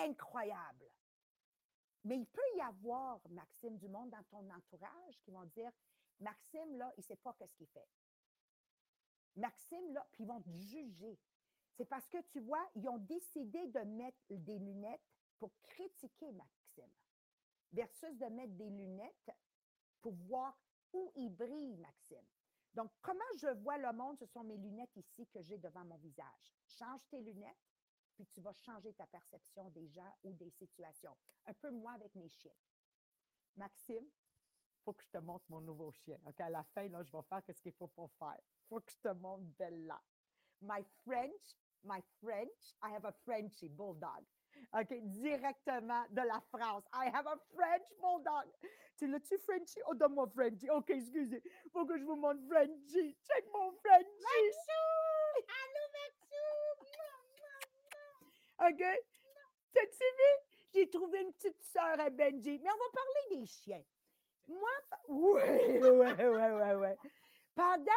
incroyable. 0.04 0.84
Mais 2.04 2.18
il 2.18 2.26
peut 2.26 2.40
y 2.56 2.60
avoir, 2.60 3.20
Maxime 3.30 3.78
Dumont, 3.78 4.06
dans 4.06 4.22
ton 4.24 4.48
entourage 4.50 5.20
qui 5.24 5.30
vont 5.30 5.44
dire 5.44 5.70
Maxime, 6.20 6.76
là, 6.76 6.92
il 6.96 7.00
ne 7.00 7.04
sait 7.04 7.16
pas 7.16 7.32
ce 7.32 7.44
qu'il 7.56 7.66
fait. 7.68 7.88
Maxime, 9.36 9.92
là, 9.92 10.06
puis 10.12 10.24
ils 10.24 10.26
vont 10.26 10.40
te 10.40 10.50
juger. 10.50 11.18
C'est 11.74 11.86
parce 11.86 12.06
que 12.08 12.20
tu 12.30 12.40
vois, 12.40 12.64
ils 12.74 12.88
ont 12.88 12.98
décidé 12.98 13.66
de 13.68 13.80
mettre 13.80 14.18
des 14.30 14.58
lunettes 14.58 15.00
pour 15.38 15.50
critiquer 15.62 16.32
Maxime 16.32 16.90
versus 17.72 18.16
de 18.18 18.26
mettre 18.26 18.52
des 18.52 18.70
lunettes 18.70 19.30
pour 20.00 20.12
voir 20.12 20.56
où 20.92 21.10
il 21.16 21.30
brille, 21.30 21.76
Maxime. 21.78 22.26
Donc, 22.74 22.90
comment 23.00 23.20
je 23.40 23.48
vois 23.62 23.78
le 23.78 23.92
monde, 23.92 24.18
ce 24.18 24.26
sont 24.26 24.44
mes 24.44 24.56
lunettes 24.56 24.96
ici 24.96 25.26
que 25.28 25.42
j'ai 25.42 25.58
devant 25.58 25.84
mon 25.84 25.96
visage. 25.96 26.52
Change 26.66 27.00
tes 27.10 27.20
lunettes, 27.20 27.71
puis 28.14 28.26
tu 28.26 28.40
vas 28.40 28.52
changer 28.52 28.92
ta 28.94 29.06
perception 29.06 29.68
des 29.70 29.88
gens 29.88 30.14
ou 30.22 30.32
des 30.34 30.50
situations. 30.50 31.16
Un 31.46 31.54
peu 31.54 31.70
moi 31.70 31.92
avec 31.92 32.14
mes 32.14 32.28
chiens. 32.28 32.56
Maxime, 33.56 34.06
faut 34.84 34.92
que 34.92 35.02
je 35.04 35.10
te 35.10 35.18
montre 35.18 35.44
mon 35.48 35.60
nouveau 35.60 35.92
chien. 35.92 36.18
OK, 36.26 36.40
à 36.40 36.50
la 36.50 36.64
fin, 36.74 36.88
là, 36.88 37.02
je 37.02 37.12
vais 37.12 37.22
faire 37.22 37.42
ce 37.46 37.60
qu'il 37.60 37.72
faut 37.72 37.88
pas 37.88 38.08
faire. 38.18 38.40
Faut 38.68 38.80
que 38.80 38.90
je 38.90 38.98
te 38.98 39.14
montre 39.14 39.44
Bella. 39.58 40.00
My 40.60 40.84
French, 41.04 41.56
my 41.84 42.00
French, 42.20 42.74
I 42.82 42.94
have 42.94 43.04
a 43.04 43.12
Frenchy 43.24 43.68
bulldog. 43.68 44.24
OK, 44.72 44.92
directement 45.10 46.04
de 46.10 46.22
la 46.22 46.40
France. 46.50 46.84
I 46.92 47.10
have 47.12 47.26
a 47.26 47.36
French 47.54 47.86
bulldog. 48.00 48.50
Tu 48.96 49.06
l'as-tu 49.06 49.38
Frenchy? 49.38 49.80
Oh, 49.86 49.94
donne-moi 49.94 50.28
Frenchy. 50.28 50.70
OK, 50.70 50.90
excusez. 50.90 51.42
Faut 51.72 51.86
que 51.86 51.98
je 51.98 52.04
vous 52.04 52.16
montre 52.16 52.40
Frenchy. 52.48 53.16
Check 53.26 53.46
mon 53.52 53.72
Frenchy. 53.72 54.52
Allô! 55.48 55.81
OK? 58.68 58.84
T'as-tu? 59.72 60.04
J'ai 60.72 60.88
trouvé 60.88 61.20
une 61.20 61.32
petite 61.32 61.62
sœur 61.62 61.98
à 61.98 62.10
Benji. 62.10 62.58
Mais 62.62 62.70
on 62.70 62.76
va 62.76 62.90
parler 62.92 63.40
des 63.40 63.46
chiens. 63.46 63.84
Moi, 64.48 64.70
oui, 65.08 65.42
oui, 65.80 65.88
oui, 65.90 66.12
oui, 66.18 66.72
oui. 66.74 67.10
Pendant, 67.54 67.92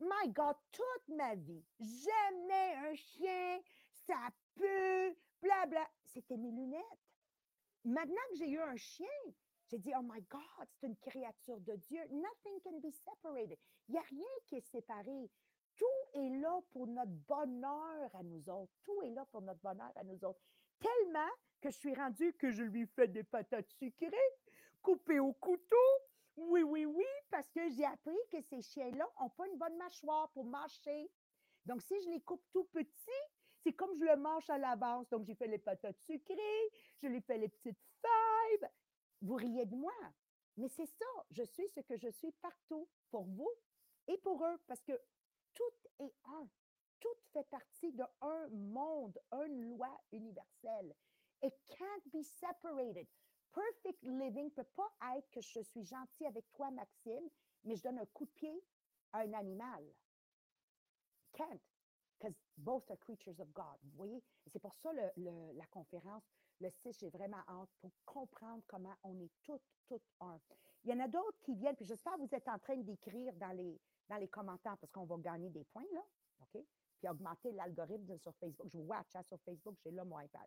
my 0.00 0.32
God, 0.32 0.56
toute 0.72 1.08
ma 1.16 1.34
vie, 1.34 1.64
j'aimais 1.78 2.74
un 2.76 2.94
chien, 2.94 3.60
ça 4.06 4.28
pue, 4.56 5.16
blabla. 5.40 5.88
C'était 6.04 6.36
mes 6.36 6.50
lunettes. 6.50 6.82
Maintenant 7.84 8.16
que 8.30 8.36
j'ai 8.36 8.50
eu 8.50 8.60
un 8.60 8.76
chien, 8.76 9.06
j'ai 9.70 9.78
dit, 9.78 9.92
oh 9.96 10.02
my 10.02 10.20
God, 10.22 10.68
c'est 10.74 10.86
une 10.86 10.96
créature 10.96 11.60
de 11.60 11.76
Dieu. 11.76 12.00
Nothing 12.10 12.60
can 12.62 12.80
be 12.80 12.90
separated. 12.90 13.58
Il 13.88 13.92
n'y 13.92 13.98
a 13.98 14.02
rien 14.02 14.26
qui 14.46 14.56
est 14.56 14.70
séparé. 14.70 15.30
Tout 15.78 16.18
est 16.20 16.28
là 16.40 16.60
pour 16.70 16.86
notre 16.86 17.12
bonheur 17.28 18.10
à 18.14 18.22
nous 18.22 18.48
autres. 18.50 18.72
Tout 18.84 19.02
est 19.02 19.10
là 19.10 19.24
pour 19.30 19.42
notre 19.42 19.60
bonheur 19.60 19.92
à 19.94 20.04
nous 20.04 20.22
autres. 20.24 20.40
Tellement 20.80 21.30
que 21.60 21.70
je 21.70 21.76
suis 21.76 21.94
rendue 21.94 22.32
que 22.34 22.50
je 22.50 22.62
lui 22.62 22.86
fais 22.86 23.08
des 23.08 23.24
patates 23.24 23.70
sucrées, 23.70 24.12
coupées 24.82 25.20
au 25.20 25.32
couteau. 25.32 25.76
Oui, 26.36 26.62
oui, 26.62 26.84
oui, 26.84 27.06
parce 27.30 27.48
que 27.50 27.68
j'ai 27.70 27.84
appris 27.84 28.18
que 28.30 28.40
ces 28.42 28.62
chiens-là 28.62 29.08
n'ont 29.20 29.30
pas 29.30 29.46
une 29.48 29.58
bonne 29.58 29.76
mâchoire 29.76 30.30
pour 30.30 30.44
mâcher. 30.44 31.10
Donc, 31.64 31.82
si 31.82 32.00
je 32.02 32.10
les 32.10 32.20
coupe 32.20 32.44
tout 32.52 32.64
petits, 32.64 33.24
c'est 33.62 33.72
comme 33.72 33.94
je 33.96 34.04
le 34.04 34.16
mange 34.16 34.48
à 34.50 34.58
l'avance. 34.58 35.08
Donc, 35.10 35.24
j'ai 35.24 35.34
fait 35.34 35.48
les 35.48 35.58
patates 35.58 35.98
sucrées, 36.00 36.70
je 37.02 37.08
lui 37.08 37.20
fais 37.22 37.38
les 37.38 37.48
petites 37.48 37.80
fèves. 38.00 38.70
Vous 39.22 39.34
riez 39.34 39.66
de 39.66 39.74
moi. 39.74 39.92
Mais 40.56 40.68
c'est 40.68 40.86
ça, 40.86 41.06
je 41.30 41.42
suis 41.42 41.68
ce 41.68 41.80
que 41.80 41.96
je 41.96 42.08
suis 42.08 42.32
partout 42.32 42.88
pour 43.10 43.24
vous 43.24 43.50
et 44.08 44.16
pour 44.18 44.44
eux, 44.44 44.58
parce 44.66 44.82
que 44.82 44.92
tout 45.58 46.04
est 46.04 46.14
un. 46.24 46.48
Tout 47.00 47.14
fait 47.32 47.44
partie 47.44 47.92
d'un 47.92 48.08
monde, 48.50 49.18
une 49.32 49.70
loi 49.70 50.00
universelle. 50.12 50.94
It 51.42 51.54
can't 51.68 52.12
be 52.12 52.22
separated. 52.22 53.06
Perfect 53.52 54.02
living 54.02 54.50
peut 54.50 54.66
pas 54.76 54.90
être 55.16 55.30
que 55.30 55.40
je 55.40 55.60
suis 55.60 55.84
gentil 55.84 56.26
avec 56.26 56.44
toi, 56.52 56.70
Maxime, 56.70 57.28
mais 57.64 57.76
je 57.76 57.82
donne 57.82 57.98
un 57.98 58.06
coup 58.06 58.24
de 58.24 58.30
pied 58.30 58.64
à 59.12 59.20
un 59.20 59.32
animal. 59.32 59.84
Can't, 61.32 61.60
because 62.18 62.36
both 62.56 62.90
are 62.90 62.98
creatures 62.98 63.40
of 63.40 63.52
God. 63.52 63.78
Vous 63.82 63.96
voyez? 63.96 64.22
C'est 64.46 64.58
pour 64.58 64.74
ça 64.74 64.90
la 64.92 65.66
conférence, 65.70 66.24
le 66.60 66.70
6, 66.70 66.98
j'ai 66.98 67.10
vraiment 67.10 67.42
hâte 67.48 67.70
pour 67.80 67.92
comprendre 68.04 68.62
comment 68.66 68.94
on 69.04 69.18
est 69.20 69.30
toutes, 69.42 69.62
toutes 69.86 70.10
un. 70.20 70.40
Il 70.84 70.90
y 70.90 70.94
en 70.94 71.00
a 71.00 71.08
d'autres 71.08 71.38
qui 71.40 71.54
viennent, 71.54 71.76
puis 71.76 71.84
j'espère 71.84 72.14
que 72.14 72.20
vous 72.20 72.34
êtes 72.34 72.48
en 72.48 72.58
train 72.58 72.76
d'écrire 72.76 73.32
dans 73.34 73.56
les, 73.56 73.80
dans 74.08 74.16
les 74.16 74.28
commentaires 74.28 74.76
parce 74.78 74.92
qu'on 74.92 75.04
va 75.04 75.16
gagner 75.18 75.50
des 75.50 75.64
points, 75.64 75.86
là. 75.92 76.02
OK? 76.40 76.62
Puis 76.98 77.08
augmenter 77.08 77.52
l'algorithme 77.52 78.18
sur 78.18 78.34
Facebook. 78.36 78.68
Je 78.68 78.78
watch 78.78 79.14
hein, 79.14 79.22
sur 79.22 79.38
Facebook, 79.42 79.76
j'ai 79.84 79.90
là 79.90 80.04
mon 80.04 80.18
iPad. 80.20 80.46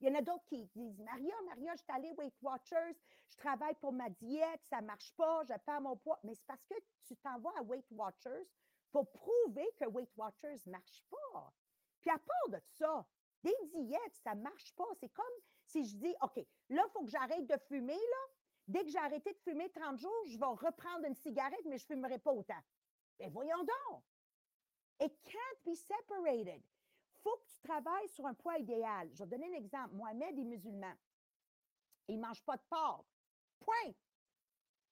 Il 0.00 0.08
y 0.08 0.10
en 0.10 0.18
a 0.18 0.22
d'autres 0.22 0.44
qui 0.46 0.64
disent 0.74 0.98
Maria, 0.98 1.34
Maria, 1.46 1.72
je 1.76 1.82
suis 1.82 1.92
allée 1.92 2.12
Weight 2.18 2.34
Watchers, 2.42 2.96
je 3.30 3.36
travaille 3.36 3.76
pour 3.76 3.92
ma 3.92 4.10
diète, 4.10 4.60
ça 4.64 4.80
ne 4.80 4.86
marche 4.86 5.12
pas, 5.14 5.44
je 5.44 5.54
perds 5.64 5.80
mon 5.80 5.96
poids. 5.96 6.18
Mais 6.24 6.34
c'est 6.34 6.46
parce 6.46 6.64
que 6.64 6.74
tu 7.06 7.16
t'envoies 7.18 7.56
à 7.56 7.62
Weight 7.62 7.86
Watchers 7.92 8.48
pour 8.90 9.08
prouver 9.12 9.68
que 9.78 9.86
Weight 9.86 10.10
Watchers 10.16 10.58
ne 10.66 10.72
marche 10.72 11.04
pas. 11.08 11.52
Puis 12.00 12.10
à 12.10 12.18
part 12.18 12.48
de 12.48 12.58
ça, 12.64 13.06
des 13.44 13.54
diètes, 13.74 14.16
ça 14.24 14.34
ne 14.34 14.42
marche 14.42 14.74
pas. 14.74 14.88
C'est 14.98 15.08
comme 15.10 15.24
si 15.64 15.84
je 15.84 15.96
dis 15.96 16.14
OK, 16.20 16.36
là, 16.68 16.84
il 16.84 16.90
faut 16.92 17.04
que 17.04 17.10
j'arrête 17.10 17.46
de 17.46 17.56
fumer. 17.68 17.94
Là. 17.94 18.28
Dès 18.68 18.84
que 18.84 18.90
j'ai 18.90 18.98
arrêté 18.98 19.32
de 19.32 19.38
fumer 19.38 19.70
30 19.70 19.98
jours, 19.98 20.24
je 20.26 20.38
vais 20.38 20.46
reprendre 20.46 21.06
une 21.06 21.14
cigarette, 21.14 21.64
mais 21.64 21.78
je 21.78 21.84
ne 21.84 21.94
fumerai 21.94 22.18
pas 22.18 22.32
autant. 22.32 22.62
Mais 23.18 23.26
ben, 23.26 23.32
voyons 23.32 23.58
donc. 23.58 24.02
It 25.00 25.12
can't 25.24 25.64
be 25.64 25.74
separated 25.74 26.62
faut 27.22 27.36
que 27.36 27.46
tu 27.46 27.60
travailles 27.60 28.08
sur 28.08 28.26
un 28.26 28.34
poids 28.34 28.58
idéal. 28.58 29.08
Je 29.14 29.24
vais 29.24 29.30
donner 29.30 29.54
un 29.54 29.58
exemple. 29.58 29.94
Mohamed 29.94 30.38
est 30.38 30.44
musulman. 30.44 30.92
Il 32.08 32.16
ne 32.16 32.22
mange 32.22 32.42
pas 32.42 32.56
de 32.56 32.62
porc. 32.68 33.06
Point. 33.60 33.92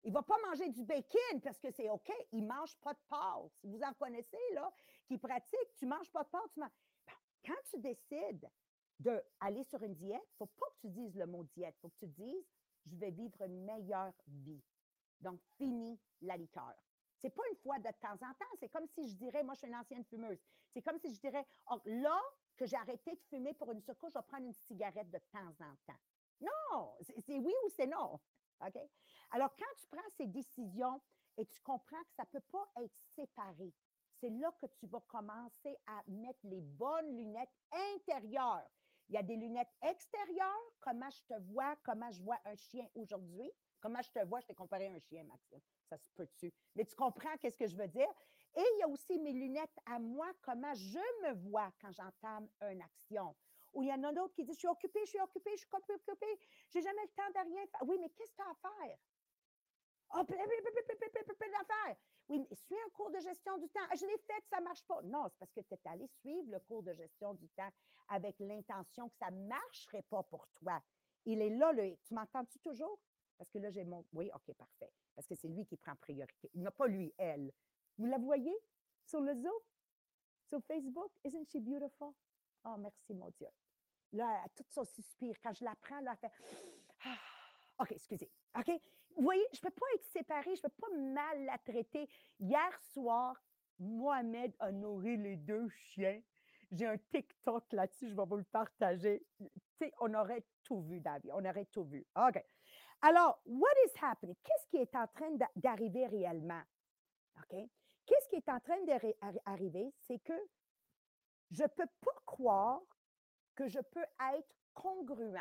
Il 0.03 0.11
ne 0.11 0.15
va 0.15 0.23
pas 0.23 0.39
manger 0.47 0.71
du 0.71 0.85
bacon 0.85 1.41
parce 1.43 1.59
que 1.59 1.71
c'est 1.71 1.91
OK. 1.91 2.11
Il 2.33 2.43
ne 2.43 2.49
mange 2.49 2.75
pas 2.79 2.95
de 2.95 3.01
porc. 3.09 3.51
Si 3.61 3.67
vous 3.67 3.83
en 3.83 3.93
connaissez, 3.95 4.39
là, 4.55 4.73
qui 5.07 5.19
pratiquent, 5.19 5.75
tu 5.77 5.85
ne 5.85 5.91
manges 5.91 6.11
pas 6.11 6.23
de 6.23 6.29
porc. 6.29 6.49
Tu 6.55 6.63
Quand 7.45 7.61
tu 7.71 7.79
décides 7.81 8.49
d'aller 8.99 9.65
sur 9.65 9.83
une 9.83 9.95
diète, 9.95 10.23
il 10.23 10.33
ne 10.33 10.47
faut 10.47 10.47
pas 10.47 10.67
que 10.71 10.81
tu 10.81 10.89
dises 10.89 11.17
le 11.17 11.27
mot 11.27 11.45
diète. 11.45 11.75
Il 11.79 11.81
faut 11.81 11.89
que 11.89 12.07
tu 12.07 12.07
dises 12.07 12.47
je 12.87 12.97
vais 12.97 13.11
vivre 13.11 13.43
une 13.43 13.65
meilleure 13.65 14.15
vie. 14.27 14.63
Donc, 15.21 15.41
fini 15.57 15.99
la 16.23 16.37
liqueur. 16.37 16.75
Ce 17.19 17.27
n'est 17.27 17.33
pas 17.33 17.43
une 17.51 17.57
fois 17.57 17.79
de 17.79 17.91
temps 18.01 18.15
en 18.15 18.35
temps. 18.35 18.57
C'est 18.59 18.71
comme 18.71 18.87
si 18.87 19.09
je 19.09 19.15
dirais, 19.15 19.43
moi, 19.43 19.55
je 19.55 19.59
suis 19.61 19.69
une 19.69 19.77
ancienne 19.77 20.05
fumeuse. 20.05 20.39
C'est 20.73 20.83
comme 20.83 20.99
si 20.99 21.15
je 21.15 21.21
dirais, 21.21 21.47
oh, 21.71 21.79
là 21.85 22.19
que 22.57 22.67
j'ai 22.67 22.77
arrêté 22.77 23.15
de 23.15 23.21
fumer 23.29 23.53
pour 23.55 23.71
une 23.73 23.81
secours, 23.81 24.11
je 24.11 24.19
vais 24.19 24.25
prendre 24.25 24.47
une 24.47 24.53
cigarette 24.53 25.11
de 25.11 25.19
temps 25.31 25.51
en 25.61 25.75
temps. 25.87 26.01
Non, 26.41 26.95
c'est 27.27 27.39
oui 27.39 27.53
ou 27.65 27.69
c'est 27.71 27.87
non. 27.87 28.19
OK? 28.67 28.79
Alors, 29.33 29.55
quand 29.57 29.79
tu 29.79 29.87
prends 29.87 30.09
ces 30.17 30.27
décisions 30.27 31.01
et 31.37 31.47
tu 31.47 31.61
comprends 31.61 32.03
que 32.05 32.13
ça 32.17 32.25
ne 32.25 32.39
peut 32.39 32.47
pas 32.51 32.67
être 32.83 32.97
séparé, 33.15 33.73
c'est 34.21 34.31
là 34.31 34.53
que 34.61 34.67
tu 34.67 34.87
vas 34.87 35.01
commencer 35.01 35.77
à 35.87 36.03
mettre 36.09 36.41
les 36.45 36.61
bonnes 36.61 37.17
lunettes 37.17 37.55
intérieures. 37.95 38.69
Il 39.11 39.15
y 39.15 39.19
a 39.19 39.25
des 39.25 39.35
lunettes 39.35 39.75
extérieures, 39.83 40.73
comment 40.79 41.11
je 41.11 41.21
te 41.25 41.41
vois, 41.53 41.75
comment 41.83 42.13
je 42.13 42.23
vois 42.23 42.39
un 42.45 42.55
chien 42.55 42.89
aujourd'hui? 42.95 43.51
Comment 43.81 44.01
je 44.03 44.11
te 44.13 44.25
vois, 44.25 44.39
je 44.39 44.47
t'ai 44.47 44.55
comparé 44.55 44.87
à 44.87 44.93
un 44.93 45.01
chien, 45.01 45.25
Maxime. 45.25 45.61
Ça 45.89 45.99
se 45.99 46.09
peut 46.15 46.27
dessus. 46.27 46.53
Mais 46.77 46.85
tu 46.85 46.95
comprends 46.95 47.37
qu'est-ce 47.39 47.57
que 47.57 47.67
je 47.67 47.77
veux 47.77 47.89
dire? 47.89 48.09
Et 48.55 48.61
il 48.61 48.79
y 48.79 48.83
a 48.85 48.89
aussi 48.89 49.19
mes 49.19 49.33
lunettes 49.33 49.77
à 49.85 49.99
moi, 49.99 50.31
comment 50.43 50.73
je 50.75 50.99
me 51.25 51.33
vois 51.51 51.73
quand 51.81 51.91
j'entame 51.91 52.49
une 52.61 52.83
action? 52.83 53.35
Ou 53.73 53.83
il 53.83 53.89
y 53.89 53.93
en 53.93 54.05
a 54.05 54.13
d'autres 54.13 54.35
qui 54.35 54.45
disent, 54.45 54.55
je 54.55 54.61
suis 54.61 54.69
occupée, 54.69 55.01
je 55.05 55.11
suis 55.11 55.21
occupée, 55.21 55.57
je 55.57 55.65
suis 55.65 55.69
occupée, 55.73 56.39
j'ai 56.73 56.81
jamais 56.81 57.03
le 57.03 57.09
temps 57.09 57.31
de 57.35 57.49
rien 57.49 57.67
faire. 57.67 57.83
Oui, 57.83 57.99
mais 58.01 58.11
qu'est-ce 58.11 58.31
que 58.31 58.37
tu 58.37 58.43
as 58.43 58.51
à 58.51 58.55
faire? 58.55 58.99
Oh, 60.15 60.25
plein, 60.25 60.47
d'affaires. 60.47 61.97
Oui, 62.31 62.39
mais 62.39 62.55
suis 62.55 62.77
un 62.77 62.91
cours 62.91 63.11
de 63.11 63.19
gestion 63.19 63.59
du 63.59 63.69
temps. 63.71 63.81
Je 63.93 64.07
l'ai 64.07 64.19
fait, 64.19 64.41
ça 64.49 64.61
ne 64.61 64.65
marche 64.65 64.85
pas. 64.85 65.03
Non, 65.03 65.27
c'est 65.29 65.39
parce 65.41 65.53
que 65.53 65.63
tu 65.63 65.75
es 65.75 65.89
allé 65.89 66.07
suivre 66.07 66.49
le 66.53 66.61
cours 66.61 66.85
de 66.85 66.95
gestion 66.95 67.35
du 67.35 67.49
temps 67.51 67.69
avec 68.07 68.39
l'intention 68.39 69.09
que 69.09 69.17
ça 69.17 69.33
ne 69.33 69.49
marcherait 69.49 70.05
pas 70.09 70.23
pour 70.23 70.47
toi. 70.55 70.81
Il 71.25 71.43
est 71.43 71.51
là, 71.51 71.73
le. 71.73 71.97
Tu 72.05 72.15
m'entends-tu 72.15 72.61
toujours? 72.61 73.01
Parce 73.37 73.51
que 73.51 73.59
là, 73.59 73.71
j'ai 73.71 73.83
mon. 73.83 74.07
Oui, 74.13 74.31
OK, 74.33 74.55
parfait. 74.55 74.93
Parce 75.17 75.27
que 75.27 75.35
c'est 75.35 75.49
lui 75.49 75.67
qui 75.67 75.77
prend 75.77 75.97
priorité. 75.97 76.49
N'a 76.55 76.71
pas 76.71 76.87
lui, 76.87 77.13
elle. 77.19 77.51
Vous 77.99 78.07
la 78.07 78.19
voyez 78.19 78.57
sur 79.05 79.21
le 79.21 79.35
Zoom? 79.35 79.61
Sur 80.45 80.63
Facebook? 80.63 81.11
Isn't 81.25 81.47
she 81.51 81.57
beautiful? 81.57 82.15
Oh, 82.65 82.77
merci, 82.79 83.13
mon 83.13 83.31
Dieu. 83.31 83.49
Là, 84.13 84.45
tout 84.55 84.65
son 84.69 84.85
suspire. 84.85 85.35
Quand 85.43 85.53
je 85.53 85.65
la 85.65 85.75
prends, 85.75 86.01
là, 86.01 86.13
elle 86.23 86.31
fait. 86.31 86.33
Ah, 87.79 87.83
OK, 87.83 87.93
excusez. 87.93 88.31
OK? 88.57 88.71
Vous 89.17 89.23
voyez, 89.23 89.47
je 89.53 89.59
ne 89.59 89.63
peux 89.63 89.75
pas 89.75 89.87
être 89.95 90.05
séparée, 90.07 90.57
je 90.57 90.61
ne 90.61 90.69
peux 90.69 90.75
pas 90.81 90.97
mal 90.97 91.45
la 91.45 91.59
traiter. 91.59 92.09
Hier 92.39 92.83
soir, 92.93 93.41
Mohamed 93.79 94.55
a 94.59 94.73
nourri 94.73 95.17
les 95.17 95.37
deux 95.37 95.69
chiens. 95.69 96.21
J'ai 96.71 96.87
un 96.87 96.99
TikTok 96.99 97.73
là-dessus, 97.73 98.11
je 98.11 98.15
vais 98.15 98.27
vous 98.27 98.37
le 98.37 98.45
partager. 98.45 99.27
Tu 99.39 99.49
sais, 99.79 99.93
on 100.01 100.15
aurait 100.15 100.45
tout 100.63 100.83
vu, 100.83 101.01
David. 101.01 101.33
On 101.35 101.45
aurait 101.45 101.67
tout 101.67 101.85
vu. 101.85 102.07
OK. 102.17 102.45
Alors, 103.03 103.41
what 103.47 103.73
is 103.87 103.99
happening? 104.01 104.37
Qu'est-ce 104.45 104.67
qui 104.69 104.77
est 104.77 104.95
en 104.95 105.07
train 105.09 105.37
d'arriver 105.57 106.07
réellement? 106.07 106.63
OK? 107.39 107.57
Qu'est-ce 108.07 108.29
qui 108.29 108.37
est 108.37 108.49
en 108.49 108.61
train 108.61 108.81
d'arriver? 108.85 109.93
C'est 110.01 110.19
que 110.21 110.39
je 111.51 111.63
ne 111.63 111.69
peux 111.69 111.89
pas 112.01 112.23
croire 112.27 112.81
que 113.55 113.67
je 113.67 113.81
peux 113.81 114.05
être 114.35 114.55
congruent 114.75 115.37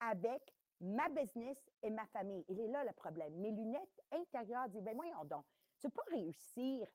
avec 0.00 0.54
ma 0.80 1.08
business 1.08 1.58
et 1.82 1.90
ma 1.90 2.06
famille. 2.06 2.44
Il 2.48 2.60
est 2.60 2.68
là 2.68 2.84
le 2.84 2.92
problème. 2.92 3.34
Mes 3.36 3.50
lunettes 3.50 4.00
intérieures 4.12 4.68
disent, 4.68 4.82
ben 4.82 4.94
voyons 4.94 5.24
donc, 5.24 5.44
tu 5.80 5.88
peux 5.90 6.02
réussir 6.10 6.86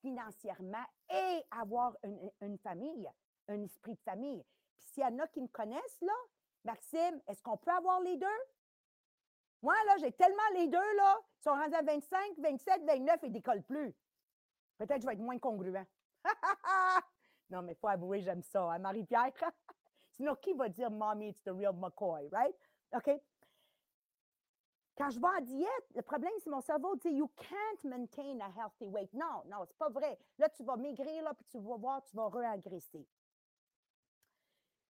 financièrement 0.00 0.84
et 1.10 1.42
avoir 1.50 1.96
une, 2.40 2.58
famille, 2.58 3.08
un 3.48 3.62
esprit 3.62 3.94
de 3.94 4.00
famille. 4.00 4.44
Puis 4.78 4.88
s'il 4.88 5.02
y 5.02 5.06
en 5.06 5.18
a 5.18 5.26
qui 5.28 5.40
me 5.40 5.48
connaissent, 5.48 6.00
là, 6.00 6.12
Maxime, 6.64 7.20
est-ce 7.26 7.42
qu'on 7.42 7.56
peut 7.56 7.70
avoir 7.70 8.00
les 8.00 8.16
deux? 8.16 8.26
Moi, 9.62 9.74
là, 9.86 9.96
j'ai 10.00 10.12
tellement 10.12 10.42
les 10.54 10.66
deux, 10.66 10.96
là, 10.96 11.18
ils 11.38 11.42
sont 11.42 11.50
rendus 11.50 11.74
à 11.74 11.82
25, 11.82 12.18
27, 12.38 12.84
29 12.84 13.24
et 13.24 13.30
décollent 13.30 13.62
plus. 13.62 13.94
Peut-être 14.76 14.96
que 14.96 15.02
je 15.02 15.06
vais 15.06 15.12
être 15.12 15.20
moins 15.20 15.38
congruent. 15.38 15.86
non, 17.50 17.62
mais 17.62 17.72
il 17.72 17.76
faut 17.76 17.88
avouer, 17.88 18.20
j'aime 18.22 18.42
ça, 18.42 18.72
hein, 18.72 18.78
Marie-Pierre? 18.78 19.32
Sinon, 20.16 20.34
qui 20.36 20.52
va 20.52 20.68
dire 20.68 20.90
Mommy, 20.90 21.28
it's 21.28 21.42
the 21.42 21.52
real 21.52 21.72
McCoy, 21.72 22.28
right? 22.32 22.54
OK? 22.94 23.10
Quand 24.96 25.10
je 25.10 25.18
vais 25.18 25.26
en 25.26 25.40
diète, 25.40 25.86
le 25.94 26.02
problème, 26.02 26.32
c'est 26.38 26.50
mon 26.50 26.60
cerveau 26.60 26.94
dit 26.96 27.08
You 27.10 27.28
can't 27.36 27.84
maintain 27.84 28.38
a 28.40 28.50
healthy 28.50 28.86
weight. 28.86 29.12
Non, 29.14 29.42
non, 29.46 29.64
c'est 29.66 29.76
pas 29.78 29.88
vrai. 29.88 30.18
Là, 30.38 30.48
tu 30.50 30.62
vas 30.64 30.76
maigrir, 30.76 31.24
là, 31.24 31.34
puis 31.34 31.46
tu 31.46 31.58
vas 31.58 31.76
voir, 31.76 32.04
tu 32.04 32.14
vas 32.14 32.28
réagresser. 32.28 33.06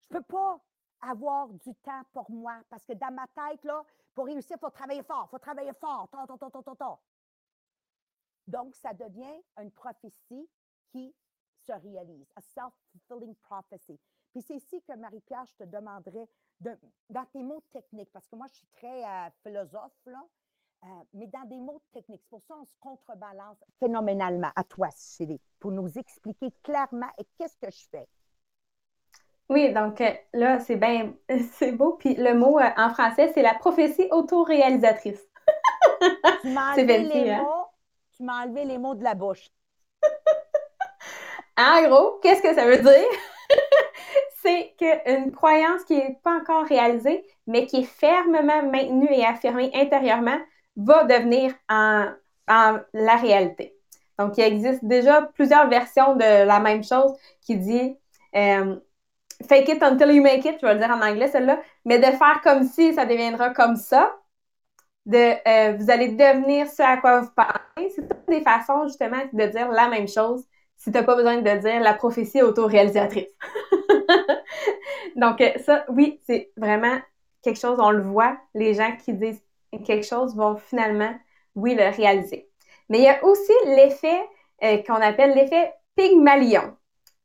Je 0.01 0.15
ne 0.15 0.19
peux 0.19 0.25
pas 0.25 0.61
avoir 1.01 1.49
du 1.49 1.75
temps 1.77 2.03
pour 2.12 2.31
moi 2.31 2.61
parce 2.69 2.85
que 2.85 2.93
dans 2.93 3.12
ma 3.12 3.27
tête, 3.29 3.65
là, 3.65 3.85
pour 4.15 4.27
réussir, 4.27 4.57
il 4.57 4.61
faut 4.61 4.71
travailler 4.71 5.03
fort, 5.03 5.27
il 5.29 5.31
faut 5.31 5.38
travailler 5.38 5.73
fort. 5.73 6.09
Donc, 8.47 8.75
ça 8.75 8.93
devient 8.93 9.43
une 9.61 9.71
prophétie 9.71 10.49
qui 10.91 11.15
se 11.57 11.73
réalise, 11.73 12.31
a 12.35 12.41
self-fulfilling 12.41 13.35
prophecy. 13.37 13.99
Puis 14.33 14.42
c'est 14.42 14.57
ici 14.57 14.83
que 14.88 14.97
Marie-Pierre, 14.97 15.45
je 15.47 15.64
te 15.64 15.71
demanderais 15.71 16.27
dans 17.11 17.25
tes 17.33 17.42
mots 17.42 17.62
techniques, 17.73 18.11
parce 18.12 18.27
que 18.29 18.37
moi, 18.37 18.47
je 18.51 18.57
suis 18.57 18.66
très 18.73 19.05
euh, 19.05 19.29
philosophe, 19.42 19.92
là, 20.07 20.23
euh, 20.85 20.87
mais 21.14 21.27
dans 21.27 21.45
des 21.49 21.61
mots 21.61 21.83
techniques. 21.92 22.23
C'est 22.23 22.31
pour 22.31 22.42
ça 22.42 22.55
qu'on 22.55 22.64
se 22.64 22.75
contrebalance 22.81 23.59
phénoménalement 23.79 24.51
à 24.57 24.64
toi, 24.64 24.88
Chérie, 24.97 25.40
pour 25.61 25.73
nous 25.73 25.88
expliquer 25.99 26.51
clairement 26.62 27.11
qu'est-ce 27.38 27.59
que 27.59 27.71
je 27.71 27.87
fais. 27.90 28.09
Oui, 29.49 29.73
donc 29.73 30.01
euh, 30.01 30.11
là, 30.33 30.61
c'est 30.61 30.77
bien, 30.77 31.14
c'est 31.53 31.73
beau. 31.73 31.92
Puis 31.99 32.14
le 32.14 32.35
mot 32.35 32.59
en 32.59 32.90
français, 32.90 33.31
c'est 33.35 33.42
la 33.42 33.55
prophétie 33.55 34.09
autoréalisatrice. 34.11 35.21
tu 36.40 36.49
m'as 36.49 36.73
enlevé, 36.75 36.99
les 37.05 37.31
hein? 37.31 37.42
mots, 37.42 37.66
tu 38.16 38.23
m'as 38.23 38.45
enlevé 38.45 38.64
les 38.64 38.79
mots 38.79 38.95
de 38.95 39.05
la 39.05 39.14
bouche. 39.14 39.51
en 41.59 41.88
gros, 41.88 42.18
qu'est-ce 42.23 42.42
que 42.42 42.55
ça 42.55 42.66
veut 42.66 42.79
dire? 42.79 43.09
C'est 44.43 44.75
qu'une 44.79 45.33
croyance 45.33 45.85
qui 45.85 45.97
n'est 45.97 46.19
pas 46.23 46.37
encore 46.37 46.65
réalisée, 46.65 47.25
mais 47.47 47.67
qui 47.67 47.81
est 47.81 47.85
fermement 47.85 48.63
maintenue 48.63 49.13
et 49.13 49.25
affirmée 49.25 49.71
intérieurement, 49.75 50.39
va 50.77 51.05
devenir 51.05 51.55
en, 51.69 52.13
la 52.49 53.17
réalité. 53.17 53.75
Donc, 54.19 54.37
il 54.37 54.45
existe 54.45 54.85
déjà 54.85 55.23
plusieurs 55.23 55.69
versions 55.69 56.17
de 56.17 56.45
la 56.45 56.61
même 56.61 56.85
chose 56.85 57.13
qui 57.41 57.57
dit 57.57 57.97
euh, 58.37 58.77
fake 59.49 59.69
it 59.69 59.83
until 59.83 60.11
you 60.13 60.23
make 60.23 60.45
it, 60.45 60.59
je 60.61 60.67
vais 60.67 60.75
le 60.75 60.81
dire 60.81 60.91
en 60.91 61.01
anglais 61.01 61.29
celle-là, 61.29 61.61
mais 61.85 61.99
de 61.99 62.05
faire 62.05 62.41
comme 62.43 62.65
si 62.65 62.95
ça 62.95 63.07
deviendra 63.07 63.51
comme 63.51 63.77
ça, 63.77 64.15
de 65.07 65.35
euh, 65.49 65.77
vous 65.79 65.91
allez 65.91 66.09
devenir 66.09 66.69
ce 66.69 66.83
à 66.83 66.97
quoi 66.97 67.21
vous 67.21 67.31
pensez. 67.35 67.91
C'est 67.95 68.09
toutes 68.09 68.29
des 68.29 68.43
façons 68.43 68.87
justement 68.87 69.23
de 69.33 69.47
dire 69.47 69.71
la 69.71 69.89
même 69.89 70.09
chose 70.09 70.45
si 70.83 70.90
tu 70.90 70.99
n'as 70.99 71.05
pas 71.05 71.14
besoin 71.14 71.37
de 71.37 71.59
dire 71.59 71.81
la 71.81 71.95
prophétie 71.95 72.42
autoréalisatrice. 72.42 73.29
Donc, 75.16 75.40
euh, 75.40 75.51
ça, 75.64 75.85
oui, 75.88 76.21
c'est 76.27 76.51
vraiment 76.57 76.99
quelque 77.40 77.61
chose, 77.61 77.79
on 77.81 77.92
le 77.92 78.03
voit, 78.03 78.37
les 78.55 78.75
gens 78.75 78.90
qui 78.97 79.12
disent 79.12 79.42
quelque 79.85 80.05
chose 80.05 80.35
vont 80.35 80.57
finalement, 80.57 81.14
oui, 81.55 81.77
le 81.77 81.95
réaliser. 81.95 82.49
Mais 82.88 82.99
il 82.99 83.05
y 83.05 83.09
a 83.09 83.25
aussi 83.25 83.53
l'effet 83.66 84.29
euh, 84.64 84.79
qu'on 84.79 84.95
appelle 84.95 85.35
l'effet 85.35 85.73
Pygmalion. 85.95 86.77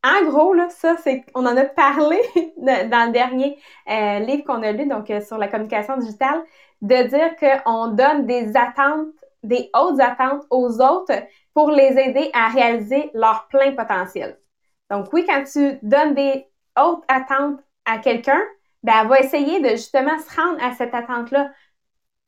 En 0.04 0.24
gros, 0.26 0.54
là, 0.54 0.70
ça, 0.70 0.96
c'est, 1.04 1.26
on 1.34 1.44
en 1.48 1.58
a 1.58 1.66
parlé 1.66 2.22
dans 2.58 3.08
le 3.08 3.12
dernier 3.12 3.58
euh, 3.90 4.20
livre 4.20 4.44
qu'on 4.44 4.62
a 4.62 4.72
lu, 4.72 4.86
donc 4.86 5.12
sur 5.26 5.40
la 5.40 5.48
communication 5.48 5.98
digitale, 5.98 6.44
de 6.84 7.08
dire 7.08 7.36
qu'on 7.64 7.88
donne 7.88 8.28
des 8.28 8.56
attentes, 8.56 9.16
des 9.42 9.72
hautes 9.76 10.00
attentes 10.00 10.44
aux 10.52 10.80
autres 10.80 11.24
pour 11.58 11.72
les 11.72 11.98
aider 11.98 12.30
à 12.34 12.50
réaliser 12.50 13.10
leur 13.16 13.48
plein 13.48 13.72
potentiel. 13.72 14.38
Donc 14.92 15.12
oui, 15.12 15.26
quand 15.28 15.44
tu 15.44 15.80
donnes 15.82 16.14
des 16.14 16.46
hautes 16.80 17.04
attentes 17.08 17.60
à 17.84 17.98
quelqu'un, 17.98 18.40
ben 18.84 18.94
elle 19.02 19.08
va 19.08 19.20
essayer 19.22 19.60
de 19.60 19.70
justement 19.70 20.20
se 20.20 20.40
rendre 20.40 20.64
à 20.64 20.74
cette 20.74 20.94
attente-là. 20.94 21.50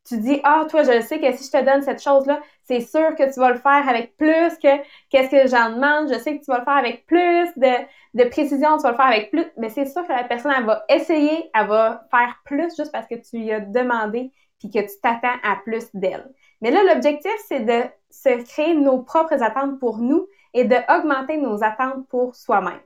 Tu 0.07 0.17
dis, 0.17 0.41
ah, 0.43 0.65
toi, 0.67 0.81
je 0.81 1.01
sais 1.01 1.19
que 1.19 1.31
si 1.33 1.45
je 1.45 1.51
te 1.51 1.63
donne 1.63 1.83
cette 1.83 2.01
chose-là, 2.01 2.41
c'est 2.63 2.81
sûr 2.81 3.13
que 3.15 3.31
tu 3.31 3.39
vas 3.39 3.51
le 3.51 3.59
faire 3.59 3.87
avec 3.87 4.17
plus 4.17 4.57
que 4.57 4.81
qu'est-ce 5.11 5.29
que 5.29 5.47
j'en 5.47 5.75
demande. 5.75 6.11
Je 6.11 6.17
sais 6.17 6.39
que 6.39 6.43
tu 6.43 6.49
vas 6.49 6.57
le 6.57 6.65
faire 6.65 6.77
avec 6.77 7.05
plus 7.05 7.49
de, 7.55 8.29
précision, 8.29 8.77
tu 8.77 8.81
vas 8.81 8.91
le 8.91 8.97
faire 8.97 9.05
avec 9.05 9.29
plus. 9.29 9.45
Mais 9.57 9.69
c'est 9.69 9.85
sûr 9.85 10.07
que 10.07 10.11
la 10.11 10.23
personne, 10.23 10.53
elle 10.57 10.65
va 10.65 10.85
essayer, 10.89 11.51
elle 11.53 11.67
va 11.67 12.03
faire 12.09 12.41
plus 12.45 12.75
juste 12.75 12.91
parce 12.91 13.05
que 13.05 13.13
tu 13.13 13.37
lui 13.37 13.51
as 13.51 13.59
demandé 13.59 14.31
puis 14.57 14.71
que 14.71 14.79
tu 14.79 14.99
t'attends 15.03 15.37
à 15.43 15.57
plus 15.63 15.85
d'elle. 15.93 16.33
Mais 16.61 16.71
là, 16.71 16.83
l'objectif, 16.83 17.31
c'est 17.47 17.61
de 17.61 17.83
se 18.09 18.43
créer 18.43 18.73
nos 18.73 19.01
propres 19.01 19.41
attentes 19.43 19.79
pour 19.79 19.99
nous 19.99 20.27
et 20.53 20.65
d'augmenter 20.65 21.37
nos 21.37 21.63
attentes 21.63 22.07
pour 22.07 22.35
soi-même. 22.35 22.81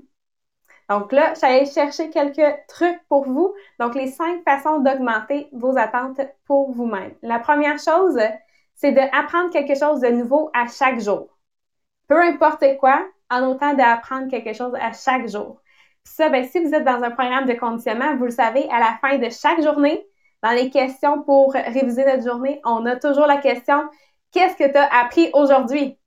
Donc 0.90 1.12
là, 1.12 1.34
j'allais 1.40 1.66
chercher 1.66 2.10
quelques 2.10 2.56
trucs 2.68 3.00
pour 3.08 3.26
vous. 3.26 3.54
Donc, 3.80 3.96
les 3.96 4.08
cinq 4.08 4.44
façons 4.44 4.80
d'augmenter 4.80 5.48
vos 5.54 5.78
attentes 5.78 6.22
pour 6.46 6.72
vous-même. 6.72 7.14
La 7.22 7.40
première 7.40 7.80
chose, 7.80 8.20
c'est 8.76 8.92
d'apprendre 8.92 9.50
quelque 9.52 9.76
chose 9.76 10.02
de 10.02 10.10
nouveau 10.10 10.52
à 10.54 10.68
chaque 10.68 11.00
jour. 11.00 11.30
Peu 12.08 12.22
importe 12.22 12.66
quoi, 12.80 13.06
en 13.30 13.44
autant 13.48 13.74
d'apprendre 13.74 14.30
quelque 14.30 14.54
chose 14.54 14.74
à 14.80 14.92
chaque 14.94 15.28
jour. 15.28 15.62
ça, 16.04 16.30
ben, 16.30 16.46
si 16.46 16.60
vous 16.60 16.74
êtes 16.76 16.84
dans 16.84 17.02
un 17.02 17.12
programme 17.12 17.46
de 17.46 17.54
conditionnement, 17.54 18.16
vous 18.18 18.26
le 18.26 18.32
savez, 18.32 18.70
à 18.70 18.80
la 18.80 18.98
fin 19.02 19.18
de 19.18 19.30
chaque 19.30 19.62
journée, 19.62 20.06
dans 20.44 20.52
les 20.52 20.70
questions 20.70 21.24
pour 21.24 21.54
réviser 21.54 22.06
notre 22.06 22.24
journée, 22.24 22.62
on 22.66 22.86
a 22.86 22.98
toujours 22.98 23.26
la 23.26 23.38
question 23.38 23.90
Qu'est-ce 24.34 24.56
que 24.56 24.70
tu 24.70 24.78
as 24.78 24.90
appris 24.92 25.30
aujourd'hui? 25.34 26.00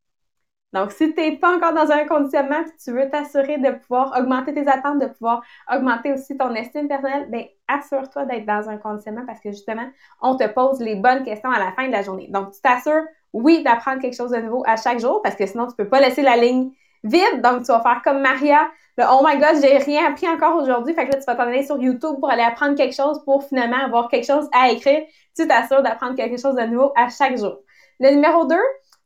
Donc, 0.72 0.90
si 0.90 1.14
tu 1.14 1.20
n'es 1.20 1.38
pas 1.38 1.56
encore 1.56 1.72
dans 1.72 1.92
un 1.92 2.04
conditionnement 2.06 2.60
et 2.60 2.82
tu 2.82 2.90
veux 2.90 3.08
t'assurer 3.08 3.58
de 3.58 3.70
pouvoir 3.70 4.18
augmenter 4.18 4.52
tes 4.52 4.68
attentes, 4.68 4.98
de 4.98 5.06
pouvoir 5.06 5.42
augmenter 5.72 6.12
aussi 6.12 6.36
ton 6.36 6.52
estime 6.54 6.88
personnelle, 6.88 7.30
bien, 7.30 7.44
assure-toi 7.68 8.26
d'être 8.26 8.44
dans 8.44 8.68
un 8.68 8.76
conditionnement 8.78 9.24
parce 9.26 9.40
que 9.40 9.52
justement, 9.52 9.88
on 10.20 10.36
te 10.36 10.46
pose 10.48 10.80
les 10.80 10.96
bonnes 10.96 11.22
questions 11.22 11.50
à 11.50 11.60
la 11.60 11.70
fin 11.72 11.86
de 11.86 11.92
la 11.92 12.02
journée. 12.02 12.28
Donc, 12.30 12.50
tu 12.50 12.60
t'assures, 12.60 13.04
oui, 13.32 13.62
d'apprendre 13.62 14.02
quelque 14.02 14.16
chose 14.16 14.32
de 14.32 14.38
nouveau 14.38 14.64
à 14.66 14.76
chaque 14.76 14.98
jour 14.98 15.22
parce 15.22 15.36
que 15.36 15.46
sinon, 15.46 15.66
tu 15.66 15.74
ne 15.78 15.84
peux 15.84 15.88
pas 15.88 16.00
laisser 16.00 16.22
la 16.22 16.36
ligne 16.36 16.72
vide. 17.06 17.42
Donc, 17.42 17.64
tu 17.64 17.72
vas 17.72 17.80
faire 17.80 18.02
comme 18.04 18.20
Maria, 18.20 18.68
le 18.98 19.04
Oh 19.10 19.20
my 19.24 19.38
God, 19.38 19.60
j'ai 19.60 19.76
rien 19.78 20.10
appris 20.10 20.28
encore 20.28 20.56
aujourd'hui. 20.56 20.94
Fait 20.94 21.06
que 21.06 21.12
là, 21.12 21.18
tu 21.18 21.24
vas 21.24 21.34
t'en 21.34 21.42
aller 21.42 21.64
sur 21.64 21.80
YouTube 21.80 22.16
pour 22.18 22.30
aller 22.30 22.42
apprendre 22.42 22.76
quelque 22.76 22.94
chose 22.94 23.22
pour 23.24 23.44
finalement 23.44 23.84
avoir 23.84 24.08
quelque 24.08 24.26
chose 24.26 24.48
à 24.52 24.70
écrire. 24.70 25.02
Tu 25.36 25.46
t'assures 25.46 25.82
d'apprendre 25.82 26.14
quelque 26.14 26.40
chose 26.40 26.54
de 26.54 26.62
nouveau 26.62 26.92
à 26.96 27.08
chaque 27.08 27.36
jour. 27.36 27.58
Le 28.00 28.10
numéro 28.10 28.46
2, 28.46 28.56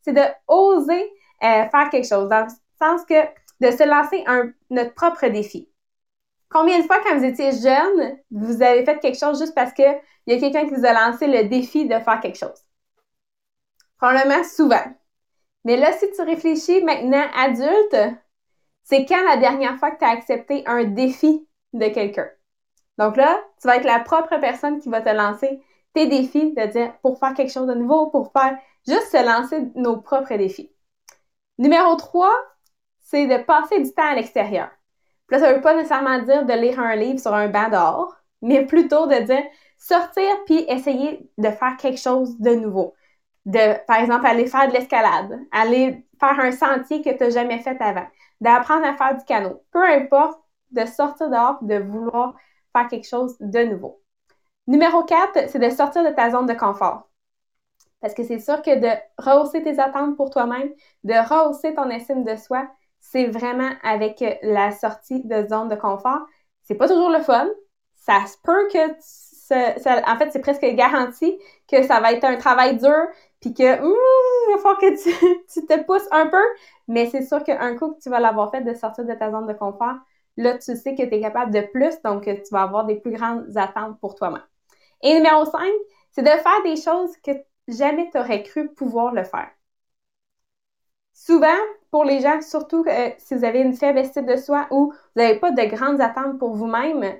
c'est 0.02 0.12
de 0.12 0.22
oser 0.48 1.02
euh, 1.42 1.68
faire 1.68 1.90
quelque 1.90 2.06
chose, 2.06 2.28
dans 2.28 2.42
le 2.44 2.50
sens 2.80 3.04
que 3.04 3.14
de 3.60 3.70
se 3.70 3.86
lancer 3.86 4.22
un, 4.26 4.50
notre 4.70 4.94
propre 4.94 5.26
défi. 5.28 5.68
Combien 6.50 6.78
de 6.80 6.84
fois, 6.84 7.00
quand 7.04 7.16
vous 7.16 7.24
étiez 7.24 7.52
jeune, 7.52 8.18
vous 8.30 8.62
avez 8.62 8.84
fait 8.84 8.98
quelque 8.98 9.18
chose 9.18 9.38
juste 9.38 9.54
parce 9.54 9.72
qu'il 9.72 9.98
y 10.26 10.32
a 10.32 10.38
quelqu'un 10.38 10.66
qui 10.66 10.74
vous 10.74 10.84
a 10.84 10.92
lancé 10.92 11.26
le 11.26 11.48
défi 11.48 11.86
de 11.86 11.98
faire 11.98 12.20
quelque 12.20 12.38
chose? 12.38 12.64
Probablement 13.98 14.42
souvent. 14.44 14.84
Mais 15.64 15.76
là, 15.76 15.92
si 15.92 16.10
tu 16.12 16.22
réfléchis 16.22 16.82
maintenant 16.82 17.24
adulte, 17.36 18.16
c'est 18.82 19.04
quand 19.04 19.22
la 19.24 19.36
dernière 19.36 19.76
fois 19.78 19.90
que 19.90 19.98
tu 19.98 20.04
as 20.04 20.10
accepté 20.10 20.62
un 20.66 20.84
défi 20.84 21.46
de 21.72 21.88
quelqu'un? 21.88 22.28
Donc 22.98 23.16
là, 23.16 23.40
tu 23.60 23.68
vas 23.68 23.76
être 23.76 23.84
la 23.84 24.00
propre 24.00 24.38
personne 24.40 24.80
qui 24.80 24.88
va 24.88 25.00
te 25.00 25.10
lancer 25.10 25.62
tes 25.94 26.06
défis, 26.06 26.52
de 26.54 26.66
dire 26.66 26.92
pour 27.02 27.18
faire 27.18 27.34
quelque 27.34 27.52
chose 27.52 27.66
de 27.66 27.74
nouveau, 27.74 28.08
pour 28.08 28.32
faire 28.32 28.56
juste 28.86 29.10
se 29.10 29.24
lancer 29.24 29.70
nos 29.74 29.98
propres 29.98 30.34
défis. 30.36 30.72
Numéro 31.58 31.94
3, 31.96 32.30
c'est 33.00 33.26
de 33.26 33.42
passer 33.42 33.80
du 33.80 33.92
temps 33.92 34.10
à 34.10 34.14
l'extérieur. 34.14 34.70
Là, 35.30 35.38
ça 35.38 35.50
ne 35.50 35.56
veut 35.56 35.60
pas 35.60 35.74
nécessairement 35.74 36.20
dire 36.20 36.44
de 36.44 36.52
lire 36.52 36.80
un 36.80 36.96
livre 36.96 37.20
sur 37.20 37.34
un 37.34 37.48
banc 37.48 37.68
dehors, 37.68 38.16
mais 38.42 38.66
plutôt 38.66 39.06
de 39.06 39.16
dire 39.16 39.44
sortir 39.78 40.28
puis 40.46 40.64
essayer 40.68 41.30
de 41.38 41.50
faire 41.50 41.76
quelque 41.76 42.00
chose 42.00 42.38
de 42.38 42.54
nouveau. 42.54 42.94
De, 43.46 43.84
par 43.86 44.00
exemple, 44.00 44.26
aller 44.26 44.46
faire 44.46 44.68
de 44.68 44.72
l'escalade, 44.74 45.40
aller 45.50 46.06
faire 46.18 46.38
un 46.38 46.52
sentier 46.52 47.02
que 47.02 47.10
tu 47.10 47.24
n'as 47.24 47.30
jamais 47.30 47.58
fait 47.58 47.80
avant, 47.80 48.06
d'apprendre 48.40 48.86
à 48.86 48.94
faire 48.94 49.16
du 49.16 49.24
canot. 49.24 49.62
Peu 49.72 49.82
importe, 49.82 50.40
de 50.70 50.84
sortir 50.84 51.30
dehors 51.30 51.58
de 51.62 51.76
vouloir 51.76 52.34
faire 52.72 52.88
quelque 52.88 53.08
chose 53.08 53.36
de 53.40 53.60
nouveau. 53.64 54.02
Numéro 54.66 55.02
4, 55.04 55.48
c'est 55.48 55.58
de 55.58 55.70
sortir 55.70 56.04
de 56.04 56.10
ta 56.10 56.30
zone 56.30 56.46
de 56.46 56.54
confort. 56.54 57.08
Parce 58.00 58.14
que 58.14 58.24
c'est 58.24 58.38
sûr 58.38 58.62
que 58.62 58.78
de 58.78 58.88
rehausser 59.18 59.62
tes 59.62 59.78
attentes 59.78 60.16
pour 60.16 60.30
toi-même, 60.30 60.70
de 61.04 61.14
rehausser 61.14 61.74
ton 61.74 61.90
estime 61.90 62.24
de 62.24 62.36
soi, 62.36 62.68
c'est 63.00 63.26
vraiment 63.26 63.70
avec 63.82 64.22
la 64.42 64.70
sortie 64.70 65.24
de 65.24 65.46
zone 65.48 65.68
de 65.68 65.74
confort. 65.74 66.20
C'est 66.62 66.74
pas 66.74 66.88
toujours 66.88 67.10
le 67.10 67.20
fun. 67.20 67.48
Ça 67.96 68.24
se 68.26 68.36
peut 68.42 68.68
que 68.72 68.94
ça, 69.00 70.02
en 70.06 70.16
fait, 70.16 70.30
c'est 70.30 70.40
presque 70.40 70.64
garanti 70.64 71.38
que 71.68 71.82
ça 71.82 72.00
va 72.00 72.12
être 72.12 72.24
un 72.24 72.36
travail 72.36 72.78
dur, 72.78 73.06
puis 73.40 73.54
que 73.54 73.62
il 73.62 74.54
va 74.54 74.58
falloir 74.58 74.78
que 74.78 74.94
tu, 75.52 75.66
te 75.66 75.82
pousses 75.84 76.08
un 76.10 76.26
peu. 76.28 76.42
Mais 76.88 77.06
c'est 77.10 77.22
sûr 77.22 77.42
qu'un 77.44 77.76
coup 77.76 77.92
que 77.92 78.00
tu 78.00 78.10
vas 78.10 78.20
l'avoir 78.20 78.50
fait 78.50 78.62
de 78.62 78.74
sortir 78.74 79.04
de 79.04 79.14
ta 79.14 79.30
zone 79.30 79.46
de 79.46 79.52
confort, 79.52 79.96
là, 80.36 80.58
tu 80.58 80.76
sais 80.76 80.94
que 80.94 81.02
tu 81.02 81.14
es 81.14 81.20
capable 81.20 81.52
de 81.52 81.62
plus, 81.72 82.00
donc 82.02 82.24
tu 82.24 82.52
vas 82.52 82.62
avoir 82.62 82.86
des 82.86 82.96
plus 82.96 83.12
grandes 83.12 83.56
attentes 83.56 83.98
pour 84.00 84.14
toi-même. 84.14 84.42
Et 85.02 85.14
numéro 85.14 85.44
5, 85.44 85.60
c'est 86.12 86.22
de 86.22 86.28
faire 86.28 86.62
des 86.64 86.76
choses 86.76 87.16
que 87.18 87.32
jamais 87.68 88.10
tu 88.10 88.18
aurais 88.18 88.42
cru 88.42 88.68
pouvoir 88.74 89.12
le 89.14 89.24
faire. 89.24 89.50
Souvent, 91.12 91.48
pour 91.90 92.04
les 92.04 92.20
gens, 92.20 92.40
surtout 92.40 92.84
euh, 92.86 93.10
si 93.18 93.34
vous 93.34 93.44
avez 93.44 93.60
une 93.60 93.74
faible 93.74 93.98
estime 93.98 94.26
de 94.26 94.36
soi 94.36 94.66
ou 94.70 94.92
vous 94.92 95.22
n'avez 95.22 95.38
pas 95.38 95.50
de 95.50 95.62
grandes 95.64 96.00
attentes 96.00 96.38
pour 96.38 96.54
vous-même, 96.54 97.18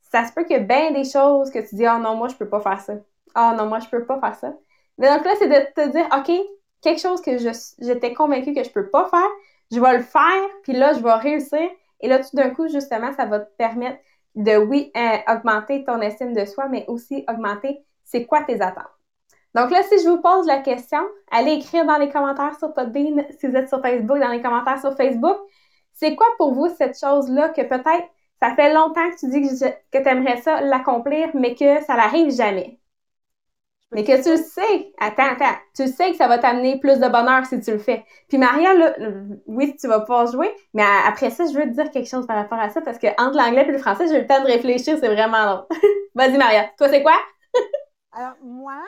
ça 0.00 0.24
se 0.26 0.32
peut 0.32 0.46
ait 0.50 0.60
bien 0.60 0.92
des 0.92 1.04
choses 1.04 1.50
que 1.50 1.58
tu 1.68 1.74
dis 1.76 1.86
Oh 1.88 1.98
non, 1.98 2.16
moi, 2.16 2.28
je 2.28 2.36
peux 2.36 2.48
pas 2.48 2.60
faire 2.60 2.80
ça. 2.80 2.94
Oh 3.36 3.52
non, 3.56 3.66
moi, 3.66 3.80
je 3.80 3.88
peux 3.88 4.06
pas 4.06 4.20
faire 4.20 4.34
ça. 4.36 4.54
Mais 4.98 5.08
donc 5.08 5.24
là, 5.24 5.32
c'est 5.38 5.48
de 5.48 5.72
te 5.74 5.90
dire 5.90 6.06
OK, 6.16 6.30
quelque 6.80 7.00
chose 7.00 7.20
que 7.20 7.38
j'étais 7.38 8.14
convaincue 8.14 8.54
que 8.54 8.62
je 8.62 8.70
peux 8.70 8.90
pas 8.90 9.08
faire, 9.08 9.28
je 9.72 9.80
vais 9.80 9.96
le 9.96 10.02
faire, 10.02 10.42
puis 10.62 10.72
là, 10.72 10.92
je 10.92 11.00
vais 11.00 11.14
réussir. 11.14 11.68
Et 12.00 12.08
là, 12.08 12.18
tout 12.18 12.34
d'un 12.36 12.50
coup, 12.50 12.68
justement, 12.68 13.12
ça 13.12 13.24
va 13.26 13.40
te 13.40 13.56
permettre 13.56 13.98
de, 14.34 14.56
oui, 14.56 14.92
euh, 14.96 15.32
augmenter 15.32 15.84
ton 15.84 16.00
estime 16.00 16.34
de 16.34 16.44
soi, 16.44 16.68
mais 16.68 16.84
aussi 16.88 17.24
augmenter 17.28 17.84
c'est 18.04 18.26
quoi 18.26 18.42
tes 18.42 18.60
attentes. 18.60 18.84
Donc 19.54 19.70
là, 19.70 19.82
si 19.84 20.02
je 20.02 20.08
vous 20.08 20.20
pose 20.20 20.46
la 20.46 20.58
question, 20.58 21.00
allez 21.30 21.52
écrire 21.52 21.86
dans 21.86 21.96
les 21.96 22.08
commentaires 22.10 22.58
sur 22.58 22.74
Podbean, 22.74 23.24
si 23.38 23.46
vous 23.46 23.56
êtes 23.56 23.68
sur 23.68 23.80
Facebook, 23.80 24.18
dans 24.18 24.28
les 24.28 24.42
commentaires 24.42 24.80
sur 24.80 24.96
Facebook, 24.96 25.36
c'est 25.92 26.16
quoi 26.16 26.26
pour 26.38 26.52
vous 26.52 26.68
cette 26.76 26.98
chose-là 26.98 27.50
que 27.50 27.62
peut-être 27.62 28.08
ça 28.42 28.54
fait 28.56 28.74
longtemps 28.74 29.08
que 29.10 29.18
tu 29.18 29.28
dis 29.30 29.42
que, 29.42 29.98
tu 29.98 30.08
aimerais 30.08 30.42
ça 30.42 30.60
l'accomplir, 30.60 31.30
mais 31.34 31.54
que 31.54 31.82
ça 31.84 31.94
n'arrive 31.96 32.30
jamais? 32.30 32.78
Mais 33.94 34.02
que 34.02 34.16
tu 34.16 34.42
sais, 34.42 34.92
attends, 34.98 35.30
attends, 35.32 35.56
tu 35.74 35.86
sais 35.86 36.10
que 36.10 36.16
ça 36.16 36.26
va 36.26 36.38
t'amener 36.38 36.80
plus 36.80 36.98
de 36.98 37.08
bonheur 37.08 37.46
si 37.46 37.60
tu 37.60 37.70
le 37.70 37.78
fais. 37.78 38.04
Puis 38.28 38.38
Maria, 38.38 38.74
là, 38.74 38.94
oui, 39.46 39.76
tu 39.76 39.86
vas 39.86 40.00
pouvoir 40.00 40.26
jouer, 40.26 40.52
mais 40.72 40.82
après 41.06 41.30
ça, 41.30 41.44
je 41.46 41.52
veux 41.56 41.62
te 41.62 41.74
dire 41.74 41.90
quelque 41.92 42.08
chose 42.08 42.26
par 42.26 42.36
rapport 42.36 42.58
à 42.58 42.70
ça 42.70 42.80
parce 42.80 42.98
que 42.98 43.06
entre 43.22 43.36
l'anglais 43.38 43.66
et 43.68 43.72
le 43.72 43.78
français, 43.78 44.08
j'ai 44.08 44.16
eu 44.16 44.20
le 44.22 44.26
temps 44.26 44.40
de 44.40 44.46
réfléchir, 44.46 44.98
c'est 44.98 45.08
vraiment 45.08 45.44
long. 45.46 45.66
Vas-y, 46.16 46.36
Maria, 46.36 46.68
toi, 46.76 46.88
c'est 46.88 47.02
quoi? 47.02 47.16
Alors, 48.12 48.34
moi, 48.42 48.82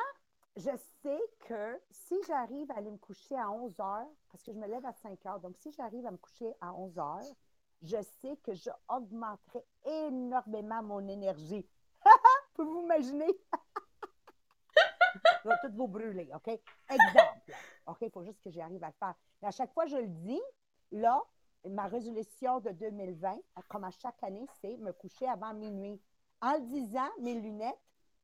je 0.57 0.71
sais 1.03 1.21
que 1.49 1.81
si 1.91 2.17
j'arrive 2.27 2.71
à 2.73 2.79
aller 2.79 2.91
me 2.91 2.99
coucher 2.99 3.37
à 3.37 3.51
11 3.51 3.79
heures, 3.81 4.09
parce 4.33 4.43
que 4.43 4.53
je 4.53 4.59
me 4.59 4.67
lève 4.67 4.85
à 4.85 4.93
5 4.93 5.25
heures, 5.27 5.41
donc 5.41 5.55
si 5.59 5.71
j'arrive 5.73 6.07
à 6.07 6.11
me 6.11 6.17
coucher 6.17 6.53
à 6.61 6.75
11 6.75 6.99
heures, 6.99 7.37
je 7.83 7.97
sais 8.21 8.37
que 8.43 8.55
je 8.55 8.71
augmenterai 8.89 9.65
énormément 9.85 10.83
mon 10.83 11.07
énergie. 11.07 11.67
Pouvez-vous 12.55 12.83
imaginer? 12.83 13.39
Je 15.47 15.51
vais 15.51 15.57
tout 15.63 15.77
vous 15.77 15.89
brûler, 15.89 16.29
OK? 16.35 16.49
Exemple. 16.91 17.53
OK, 17.87 17.99
il 18.03 18.11
faut 18.11 18.25
juste 18.25 18.43
que 18.43 18.51
j'arrive 18.51 18.83
à 18.83 18.89
le 18.89 18.95
faire. 18.99 19.15
Mais 19.41 19.49
à 19.49 19.53
chaque 19.53 19.73
fois, 19.73 19.87
je 19.87 19.97
le 19.97 20.09
dis, 20.09 20.41
là, 20.93 21.23
ma 21.69 21.87
résolution 21.87 22.61
de 22.61 22.71
2020, 22.71 23.37
comme 23.69 23.85
à 23.85 23.91
chaque 23.91 24.23
année, 24.23 24.47
c'est 24.61 24.77
me 24.79 24.93
coucher 24.93 25.29
avant 25.29 25.55
minuit. 25.55 26.01
En 26.41 26.55
le 26.55 26.61
disant, 26.67 27.09
mes 27.21 27.35
lunettes, 27.35 27.79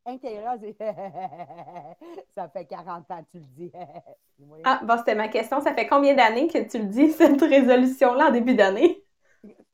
intérieure, 0.05 0.57
ça 2.35 2.49
fait 2.49 2.67
40 2.67 3.11
ans 3.11 3.25
que 3.25 3.31
tu 3.31 3.39
le 3.39 3.47
dis. 3.47 3.73
ah, 4.65 4.81
bon, 4.83 4.99
c'était 4.99 5.15
ma 5.15 5.29
question. 5.29 5.61
Ça 5.61 5.75
fait 5.75 5.87
combien 5.87 6.15
d'années 6.15 6.49
que 6.49 6.59
tu 6.69 6.79
le 6.79 6.87
dis, 6.87 7.11
cette 7.13 7.41
résolution-là, 7.41 8.29
en 8.29 8.33
début 8.33 8.55
d'année? 8.55 9.05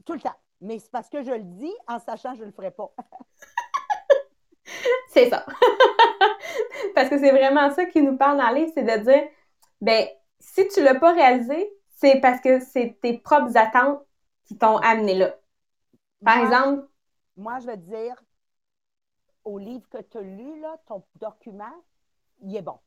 Tout 0.04 0.14
le 0.14 0.20
temps. 0.20 0.37
Mais 0.61 0.78
c'est 0.78 0.90
parce 0.90 1.08
que 1.08 1.22
je 1.22 1.30
le 1.30 1.44
dis 1.44 1.72
en 1.87 1.98
sachant 1.98 2.32
que 2.32 2.38
je 2.38 2.42
ne 2.42 2.46
le 2.46 2.52
ferai 2.52 2.70
pas. 2.70 2.92
c'est 5.08 5.30
ça. 5.30 5.46
Parce 6.98 7.11
que 7.11 7.18
c'est 7.20 7.30
vraiment 7.30 7.70
ça 7.70 7.87
qui 7.87 8.02
nous 8.02 8.16
parle 8.16 8.38
dans 8.38 8.48
le 8.48 8.56
livre, 8.56 8.72
c'est 8.74 8.82
de 8.82 9.04
dire, 9.04 9.22
ben, 9.80 10.08
si 10.40 10.66
tu 10.66 10.80
ne 10.80 10.87
l'as 10.87 10.96
pas 10.96 11.12
réalisé, 11.12 11.72
c'est 11.94 12.18
parce 12.20 12.40
que 12.40 12.58
c'est 12.58 12.98
tes 13.00 13.18
propres 13.18 13.56
attentes 13.56 14.00
qui 14.46 14.58
t'ont 14.58 14.78
amené 14.78 15.14
là. 15.14 15.37
Par 16.24 16.38
exemple. 16.38 16.88
Moi, 17.37 17.61
je 17.61 17.66
veux 17.68 17.76
dire, 17.76 18.16
au 19.44 19.58
livre 19.58 19.88
que 19.88 19.98
tu 19.98 20.18
as 20.18 20.22
lu, 20.22 20.61
là, 20.61 20.76
ton 20.88 21.04
document, 21.20 21.84
il 22.40 22.56
est 22.56 22.62
bon. 22.62 22.80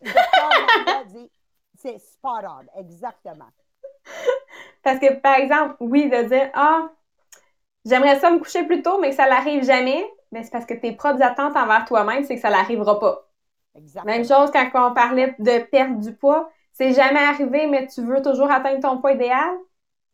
C'est 1.74 1.98
spot 1.98 2.44
on, 2.44 2.80
exactement. 2.80 3.50
Parce 4.82 4.98
que, 4.98 5.12
par 5.20 5.34
exemple, 5.34 5.76
oui, 5.80 6.08
de 6.08 6.22
dire, 6.22 6.50
ah, 6.54 6.90
j'aimerais 7.84 8.18
ça 8.18 8.30
me 8.30 8.38
coucher 8.38 8.64
plus 8.64 8.80
tôt, 8.82 8.98
mais 8.98 9.10
que 9.10 9.16
ça 9.16 9.28
n'arrive 9.28 9.62
jamais, 9.62 10.10
mais 10.32 10.42
c'est 10.42 10.50
parce 10.50 10.66
que 10.66 10.74
tes 10.74 10.92
propres 10.92 11.22
attentes 11.22 11.56
envers 11.56 11.84
toi-même, 11.84 12.24
c'est 12.24 12.36
que 12.36 12.40
ça 12.40 12.50
n'arrivera 12.50 12.98
pas. 12.98 13.28
Exactement. 13.74 14.12
Même 14.12 14.24
chose 14.24 14.50
quand 14.52 14.90
on 14.90 14.94
parlait 14.94 15.34
de 15.38 15.58
perdre 15.70 16.00
du 16.00 16.14
poids, 16.14 16.50
c'est 16.72 16.92
jamais 16.92 17.20
arrivé, 17.20 17.66
mais 17.66 17.86
tu 17.86 18.02
veux 18.02 18.22
toujours 18.22 18.50
atteindre 18.50 18.80
ton 18.80 18.98
poids 18.98 19.12
idéal? 19.12 19.50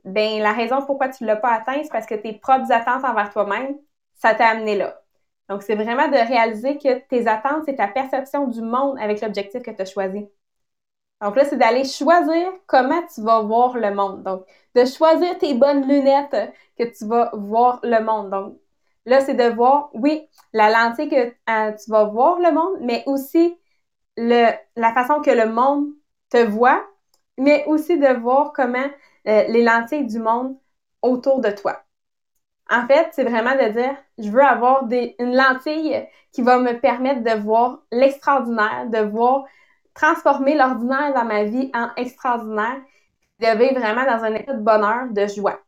Ben, 0.04 0.40
la 0.40 0.52
raison 0.52 0.82
pourquoi 0.82 1.08
tu 1.08 1.24
ne 1.24 1.28
l'as 1.28 1.36
pas 1.36 1.52
atteint, 1.52 1.82
c'est 1.82 1.90
parce 1.90 2.06
que 2.06 2.14
tes 2.14 2.32
propres 2.34 2.70
attentes 2.72 3.04
envers 3.04 3.32
toi-même, 3.32 3.76
ça 4.14 4.34
t'a 4.34 4.48
amené 4.48 4.76
là. 4.76 5.00
Donc, 5.48 5.62
c'est 5.62 5.74
vraiment 5.74 6.08
de 6.08 6.16
réaliser 6.16 6.78
que 6.78 6.98
tes 7.08 7.26
attentes, 7.28 7.64
c'est 7.66 7.76
ta 7.76 7.88
perception 7.88 8.48
du 8.48 8.60
monde 8.62 8.98
avec 9.00 9.20
l'objectif 9.20 9.62
que 9.62 9.70
tu 9.70 9.82
as 9.82 9.84
choisi. 9.84 10.28
Donc 11.22 11.36
là, 11.36 11.44
c'est 11.44 11.56
d'aller 11.56 11.84
choisir 11.84 12.52
comment 12.66 13.02
tu 13.14 13.22
vas 13.22 13.40
voir 13.42 13.76
le 13.76 13.94
monde. 13.94 14.22
Donc, 14.22 14.44
de 14.74 14.84
choisir 14.84 15.38
tes 15.38 15.54
bonnes 15.54 15.88
lunettes 15.88 16.52
que 16.78 16.84
tu 16.84 17.06
vas 17.06 17.30
voir 17.32 17.80
le 17.82 18.00
monde. 18.04 18.30
Donc, 18.30 18.58
là, 19.06 19.20
c'est 19.20 19.34
de 19.34 19.54
voir, 19.54 19.90
oui, 19.94 20.28
la 20.52 20.70
lentille 20.70 21.08
que 21.08 21.16
euh, 21.16 21.72
tu 21.72 21.90
vas 21.90 22.04
voir 22.04 22.38
le 22.38 22.52
monde, 22.52 22.78
mais 22.80 23.02
aussi 23.06 23.56
la 24.16 24.92
façon 24.94 25.20
que 25.20 25.30
le 25.30 25.48
monde 25.50 25.88
te 26.30 26.44
voit, 26.44 26.84
mais 27.38 27.64
aussi 27.66 27.98
de 27.98 28.18
voir 28.18 28.52
comment 28.52 28.86
euh, 29.28 29.44
les 29.48 29.62
lentilles 29.62 30.06
du 30.06 30.18
monde 30.18 30.56
autour 31.02 31.40
de 31.40 31.50
toi. 31.50 31.82
En 32.68 32.86
fait, 32.86 33.10
c'est 33.12 33.24
vraiment 33.24 33.54
de 33.54 33.68
dire, 33.70 33.96
je 34.18 34.28
veux 34.28 34.42
avoir 34.42 34.88
une 34.90 35.36
lentille 35.36 36.04
qui 36.32 36.42
va 36.42 36.58
me 36.58 36.72
permettre 36.80 37.22
de 37.22 37.40
voir 37.40 37.78
l'extraordinaire, 37.92 38.86
de 38.90 38.98
voir 38.98 39.44
transformer 39.94 40.56
l'ordinaire 40.56 41.14
dans 41.14 41.24
ma 41.24 41.44
vie 41.44 41.70
en 41.74 41.90
extraordinaire, 41.96 42.80
de 43.38 43.58
vivre 43.58 43.78
vraiment 43.78 44.04
dans 44.04 44.24
un 44.24 44.34
état 44.34 44.54
de 44.54 44.62
bonheur, 44.62 45.08
de 45.10 45.26
joie. 45.26 45.60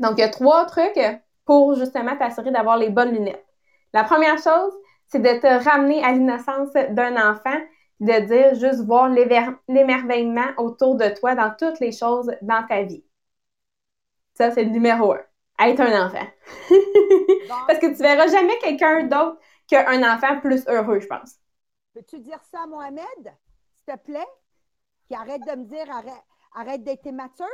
Donc, 0.00 0.12
il 0.18 0.20
y 0.20 0.24
a 0.24 0.28
trois 0.28 0.66
trucs 0.66 1.00
pour 1.44 1.74
justement 1.74 2.16
t'assurer 2.16 2.50
d'avoir 2.50 2.76
les 2.76 2.90
bonnes 2.90 3.12
lunettes. 3.12 3.46
La 3.92 4.04
première 4.04 4.38
chose, 4.38 4.72
c'est 5.06 5.20
de 5.20 5.40
te 5.40 5.64
ramener 5.64 6.02
à 6.02 6.12
l'innocence 6.12 6.72
d'un 6.90 7.30
enfant, 7.30 7.58
de 8.00 8.26
dire 8.26 8.54
juste 8.54 8.84
voir 8.84 9.08
l'émerveillement 9.08 10.48
autour 10.58 10.96
de 10.96 11.08
toi 11.08 11.34
dans 11.34 11.54
toutes 11.56 11.80
les 11.80 11.92
choses 11.92 12.30
dans 12.42 12.66
ta 12.66 12.82
vie. 12.82 13.04
Ça, 14.34 14.50
c'est 14.50 14.64
le 14.64 14.70
numéro 14.70 15.12
un. 15.12 15.20
Être 15.60 15.80
un 15.80 16.06
enfant. 16.06 16.26
Parce 17.68 17.78
que 17.78 17.94
tu 17.94 18.02
verras 18.02 18.26
jamais 18.26 18.58
quelqu'un 18.58 19.04
d'autre 19.04 19.38
qu'un 19.68 20.14
enfant 20.14 20.40
plus 20.40 20.66
heureux, 20.66 20.98
je 20.98 21.06
pense. 21.06 21.36
Peux-tu 21.94 22.18
dire 22.18 22.40
ça 22.50 22.62
à 22.64 22.66
Mohamed, 22.66 23.36
s'il 23.76 23.94
te 23.94 23.98
plaît? 23.98 24.26
Qui 25.06 25.14
arrête 25.14 25.42
de 25.46 25.56
me 25.56 25.64
dire 25.64 25.88
arrête, 25.88 26.24
arrête 26.54 26.82
d'être 26.82 27.06
immature? 27.06 27.46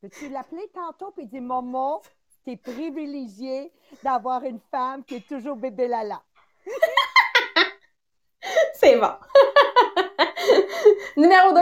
Peux-tu 0.00 0.28
l'appeler 0.28 0.68
tantôt 0.74 1.14
et 1.18 1.26
dire 1.26 1.42
Maman, 1.42 2.02
t'es 2.46 2.56
privilégié 2.56 3.72
d'avoir 4.04 4.44
une 4.44 4.60
femme 4.70 5.04
qui 5.04 5.16
est 5.16 5.28
toujours 5.28 5.56
bébé 5.56 5.88
Lala. 5.88 6.22
C'est 8.74 8.96
bon. 8.96 9.10
Numéro 11.16 11.52
2, 11.52 11.60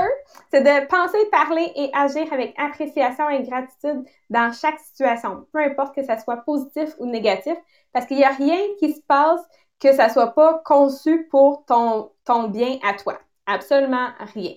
c'est 0.50 0.60
de 0.60 0.86
penser, 0.86 1.18
parler 1.30 1.72
et 1.74 1.90
agir 1.94 2.30
avec 2.32 2.54
appréciation 2.58 3.30
et 3.30 3.42
gratitude 3.42 4.04
dans 4.28 4.52
chaque 4.52 4.78
situation, 4.78 5.46
peu 5.52 5.60
importe 5.60 5.94
que 5.94 6.04
ça 6.04 6.18
soit 6.18 6.38
positif 6.38 6.90
ou 6.98 7.06
négatif, 7.06 7.56
parce 7.92 8.04
qu'il 8.04 8.18
n'y 8.18 8.24
a 8.24 8.30
rien 8.30 8.58
qui 8.78 8.92
se 8.92 9.00
passe 9.02 9.40
que 9.80 9.94
ça 9.94 10.10
soit 10.10 10.34
pas 10.34 10.60
conçu 10.64 11.26
pour 11.30 11.64
ton, 11.64 12.12
ton 12.24 12.48
bien 12.48 12.78
à 12.84 12.94
toi. 12.94 13.18
Absolument 13.46 14.08
rien. 14.34 14.54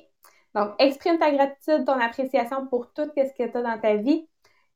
Donc, 0.55 0.71
exprime 0.79 1.19
ta 1.19 1.31
gratitude, 1.31 1.85
ton 1.85 1.99
appréciation 1.99 2.67
pour 2.67 2.91
tout 2.91 3.09
ce 3.15 3.21
que 3.21 3.49
tu 3.49 3.57
as 3.57 3.61
dans 3.61 3.79
ta 3.79 3.95
vie 3.95 4.27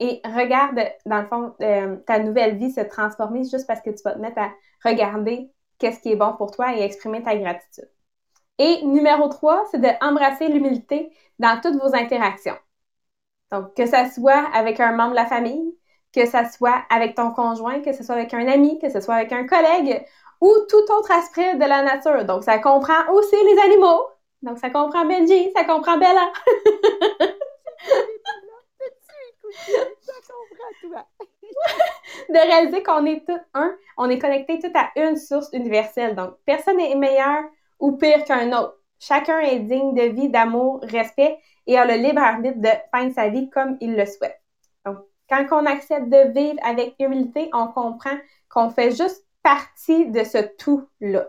et 0.04 0.20
regarde, 0.26 0.82
dans 1.06 1.22
le 1.22 1.28
fond, 1.28 1.54
euh, 1.62 1.96
ta 2.08 2.18
nouvelle 2.18 2.58
vie 2.58 2.72
se 2.72 2.82
transformer 2.82 3.44
juste 3.44 3.68
parce 3.68 3.82
que 3.82 3.92
tu 3.92 4.02
vas 4.04 4.14
te 4.14 4.20
mettre 4.20 4.40
à 4.40 4.50
regarder 4.84 5.52
qu'est-ce 5.78 6.00
qui 6.00 6.12
est 6.12 6.16
bon 6.16 6.34
pour 6.34 6.50
toi 6.50 6.76
et 6.76 6.82
exprimer 6.82 7.22
ta 7.22 7.36
gratitude. 7.36 7.88
Et 8.58 8.84
numéro 8.84 9.28
3, 9.30 9.66
c'est 9.70 9.80
d'embrasser 9.80 10.48
l'humilité 10.48 11.12
dans 11.38 11.62
toutes 11.62 11.80
vos 11.80 11.96
interactions. 11.96 12.58
Donc, 13.52 13.76
que 13.76 13.86
ça 13.86 14.10
soit 14.10 14.44
avec 14.56 14.80
un 14.80 14.92
membre 14.94 15.12
de 15.12 15.18
la 15.18 15.28
famille, 15.28 15.78
que 16.16 16.26
ça 16.26 16.50
soit 16.50 16.82
avec 16.90 17.14
ton 17.14 17.30
conjoint, 17.30 17.82
que 17.82 17.94
ce 17.94 18.04
soit 18.04 18.16
avec 18.16 18.34
un 18.34 18.48
ami, 18.48 18.80
que 18.80 18.90
ce 18.90 19.02
soit 19.02 19.16
avec 19.16 19.32
un 19.32 19.46
collègue 19.46 20.04
ou 20.42 20.52
tout 20.68 20.94
autre 20.98 21.12
aspect 21.12 21.58
de 21.58 21.66
la 21.66 21.84
nature. 21.84 22.26
Donc, 22.26 22.44
ça 22.44 22.58
comprend 22.58 23.08
aussi 23.14 23.36
les 23.36 23.60
animaux. 23.62 24.08
Donc, 24.42 24.58
ça 24.58 24.72
comprend 24.72 25.06
Benji, 25.06 25.52
ça 25.56 25.64
comprend 25.64 26.00
Bella. 26.00 26.32
de 32.30 32.38
réaliser 32.38 32.84
qu'on 32.84 33.06
est 33.06 33.26
tout 33.26 33.40
un, 33.54 33.74
on 33.98 34.10
est 34.10 34.20
connecté 34.20 34.60
tout 34.60 34.72
à 34.76 34.92
une 34.96 35.18
source 35.18 35.50
universelle. 35.54 36.16
Donc, 36.16 36.36
personne 36.46 36.78
n'est 36.78 36.96
meilleur 36.96 37.44
ou 37.80 37.94
pire 37.94 38.24
qu'un 38.26 38.52
autre. 38.58 38.78
Chacun 39.00 39.40
est 39.40 39.60
digne 39.60 39.96
de 39.96 40.04
vie, 40.04 40.30
d'amour, 40.30 40.82
respect 40.84 41.40
et 41.68 41.78
a 41.78 41.86
le 41.86 41.96
libre 41.96 42.22
arbitre 42.22 42.60
de 42.60 42.68
faire 42.68 43.12
sa 43.14 43.30
vie 43.30 43.50
comme 43.50 43.78
il 43.82 43.96
le 43.96 44.06
souhaite. 44.06 44.40
Donc, 44.86 45.00
quand 45.30 45.46
on 45.52 45.66
accepte 45.66 46.10
de 46.10 46.32
vivre 46.32 46.60
avec 46.64 46.96
humilité, 47.00 47.50
on 47.54 47.68
comprend 47.68 48.18
qu'on 48.50 48.70
fait 48.70 48.92
juste 48.92 49.26
partie 49.44 50.08
de 50.08 50.24
ce 50.24 50.40
tout-là. 50.58 51.28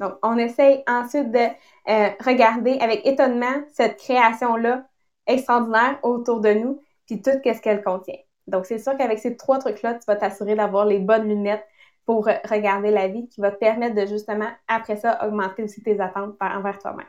Donc, 0.00 0.14
on 0.22 0.36
essaye 0.36 0.82
ensuite 0.88 1.30
de 1.30 1.46
euh, 1.88 2.10
regarder 2.20 2.78
avec 2.80 3.06
étonnement 3.06 3.62
cette 3.72 3.98
création-là 3.98 4.84
extraordinaire 5.26 5.98
autour 6.02 6.40
de 6.40 6.52
nous, 6.54 6.80
puis 7.12 7.22
tout 7.22 7.30
ce 7.44 7.60
qu'elle 7.60 7.82
contient. 7.82 8.18
Donc, 8.46 8.66
c'est 8.66 8.78
sûr 8.78 8.96
qu'avec 8.96 9.18
ces 9.18 9.36
trois 9.36 9.58
trucs-là, 9.58 9.94
tu 9.94 10.04
vas 10.06 10.16
t'assurer 10.16 10.54
d'avoir 10.54 10.86
les 10.86 10.98
bonnes 10.98 11.28
lunettes 11.28 11.66
pour 12.04 12.24
regarder 12.24 12.90
la 12.90 13.08
vie 13.08 13.28
qui 13.28 13.40
va 13.40 13.52
te 13.52 13.58
permettre 13.58 13.94
de 13.94 14.06
justement, 14.06 14.48
après 14.66 14.96
ça, 14.96 15.24
augmenter 15.26 15.62
aussi 15.62 15.82
tes 15.82 16.00
attentes 16.00 16.36
envers 16.40 16.78
toi-même. 16.78 17.06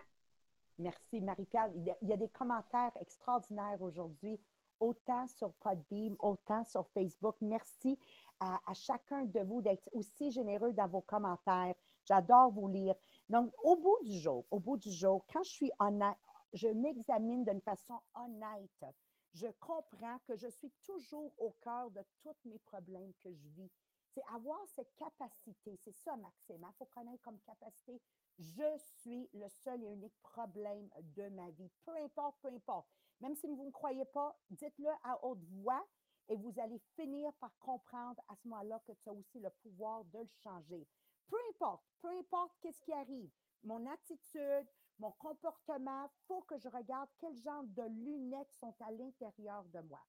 Merci, 0.78 1.22
Marie-Pierre. 1.22 1.70
Il 2.02 2.08
y 2.08 2.14
a 2.14 2.18
des 2.18 2.28
commentaires 2.30 2.92
extraordinaires 3.00 3.82
aujourd'hui, 3.82 4.40
autant 4.80 5.26
sur 5.28 5.54
Podbeam, 5.54 6.16
autant 6.20 6.64
sur 6.66 6.86
Facebook. 6.90 7.36
Merci 7.42 7.98
à, 8.40 8.60
chacun 8.74 9.24
de 9.24 9.40
vous 9.40 9.62
d'être 9.62 9.90
aussi 9.94 10.32
généreux 10.32 10.74
dans 10.74 10.88
vos 10.88 11.02
commentaires. 11.02 11.74
J'adore 12.06 12.52
vous 12.52 12.68
lire. 12.68 12.96
Donc, 13.30 13.52
au 13.64 13.78
bout 13.78 13.98
du 14.04 14.20
jour, 14.20 14.46
au 14.52 14.60
bout 14.60 14.78
du 14.78 14.92
jour, 14.92 15.26
quand 15.32 15.44
je 15.44 15.52
suis 15.52 15.72
honnête, 15.80 16.18
je 16.54 16.68
m'examine 16.68 17.46
d'une 17.46 17.62
façon 17.62 17.96
honnête. 18.16 18.94
Je 19.34 19.48
comprends 19.60 20.20
que 20.28 20.36
je 20.36 20.48
suis 20.48 20.72
toujours 20.84 21.34
au 21.40 21.52
cœur 21.62 21.90
de 21.92 22.02
tous 22.22 22.36
mes 22.46 22.60
problèmes 22.60 23.14
que 23.24 23.34
je 23.34 23.48
vis. 23.50 23.72
C'est 24.14 24.24
avoir 24.32 24.60
cette 24.68 24.96
capacité. 24.96 25.76
C'est 25.78 25.96
ça, 25.96 26.16
Maxime. 26.16 26.58
Il 26.60 26.66
hein. 26.66 26.74
faut 26.78 26.86
connaître 26.86 27.24
comme 27.24 27.40
capacité. 27.40 28.00
Je 28.38 28.78
suis 29.00 29.28
le 29.34 29.48
seul 29.50 29.84
et 29.84 29.88
unique 29.88 30.20
problème 30.22 30.88
de 31.16 31.30
ma 31.30 31.50
vie. 31.50 31.72
Peu 31.84 31.96
importe, 31.98 32.38
peu 32.42 32.50
importe. 32.50 32.88
Même 33.22 33.36
si 33.36 33.48
vous 33.48 33.66
ne 33.66 33.72
croyez 33.72 34.06
pas, 34.06 34.38
dites-le 34.52 34.90
à 35.04 35.24
haute 35.26 35.44
voix 35.46 35.84
et 36.30 36.36
vous 36.36 36.54
allez 36.60 36.80
finir 36.96 37.34
par 37.34 37.58
comprendre 37.58 38.22
à 38.28 38.36
ce 38.36 38.48
moment-là 38.48 38.80
que 38.86 38.92
tu 38.92 39.10
as 39.10 39.14
aussi 39.14 39.40
le 39.40 39.50
pouvoir 39.50 40.04
de 40.06 40.20
le 40.20 40.30
changer. 40.44 40.88
Peu 41.28 41.38
importe, 41.50 41.84
peu 42.02 42.10
importe 42.10 42.52
qu'est-ce 42.62 42.80
qui 42.82 42.94
arrive, 42.94 43.32
mon 43.64 43.86
attitude, 43.88 44.68
mon 45.00 45.12
comportement, 45.12 46.06
il 46.06 46.26
faut 46.28 46.42
que 46.42 46.58
je 46.58 46.70
regarde 46.70 47.10
quel 47.20 47.36
genre 47.38 47.64
de 47.64 47.84
lunettes 47.84 48.52
sont 48.60 48.76
à 48.82 48.92
l'intérieur 48.92 49.64
de 49.66 49.80
moi. 49.82 50.02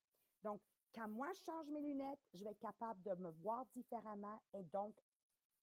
Donc, 0.42 0.60
quand 0.94 1.08
moi 1.08 1.28
je 1.34 1.42
change 1.42 1.68
mes 1.70 1.80
lunettes, 1.80 2.20
je 2.34 2.44
vais 2.44 2.50
être 2.50 2.60
capable 2.60 3.02
de 3.02 3.14
me 3.14 3.30
voir 3.42 3.64
différemment 3.74 4.40
et 4.52 4.62
donc 4.64 4.94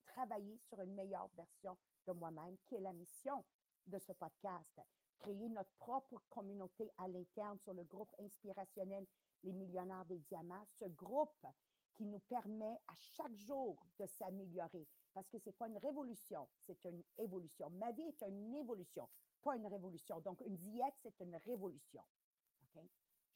travailler 0.06 0.58
sur 0.68 0.82
une 0.82 0.94
meilleure 0.94 1.30
version 1.36 1.78
de 2.08 2.14
moi-même, 2.14 2.58
qui 2.66 2.76
est 2.76 2.82
la 2.82 2.94
mission 2.94 3.46
de 3.88 3.98
ce 4.00 4.12
podcast. 4.14 4.82
Créer 5.20 5.50
notre 5.50 5.72
propre 5.78 6.22
communauté 6.30 6.90
à 6.98 7.08
l'interne 7.08 7.60
sur 7.60 7.74
le 7.74 7.84
groupe 7.84 8.14
inspirationnel 8.20 9.06
Les 9.44 9.54
Millionnaires 9.54 10.06
des 10.06 10.18
Diamants, 10.20 10.66
ce 10.80 10.86
groupe 10.86 11.46
qui 11.94 12.06
nous 12.06 12.20
permet 12.22 12.80
à 12.88 12.96
chaque 12.98 13.36
jour 13.36 13.86
de 14.00 14.06
s'améliorer. 14.08 14.88
Parce 15.14 15.28
que 15.30 15.38
ce 15.40 15.50
n'est 15.50 15.54
pas 15.54 15.68
une 15.68 15.78
révolution, 15.78 16.48
c'est 16.60 16.84
une 16.86 17.04
évolution. 17.18 17.70
Ma 17.72 17.92
vie 17.92 18.04
est 18.04 18.22
une 18.28 18.56
évolution, 18.56 19.10
pas 19.42 19.56
une 19.56 19.68
révolution. 19.68 20.20
Donc, 20.22 20.42
une 20.42 20.58
diète, 20.58 20.96
c'est 21.04 21.20
une 21.20 21.36
révolution. 21.36 22.04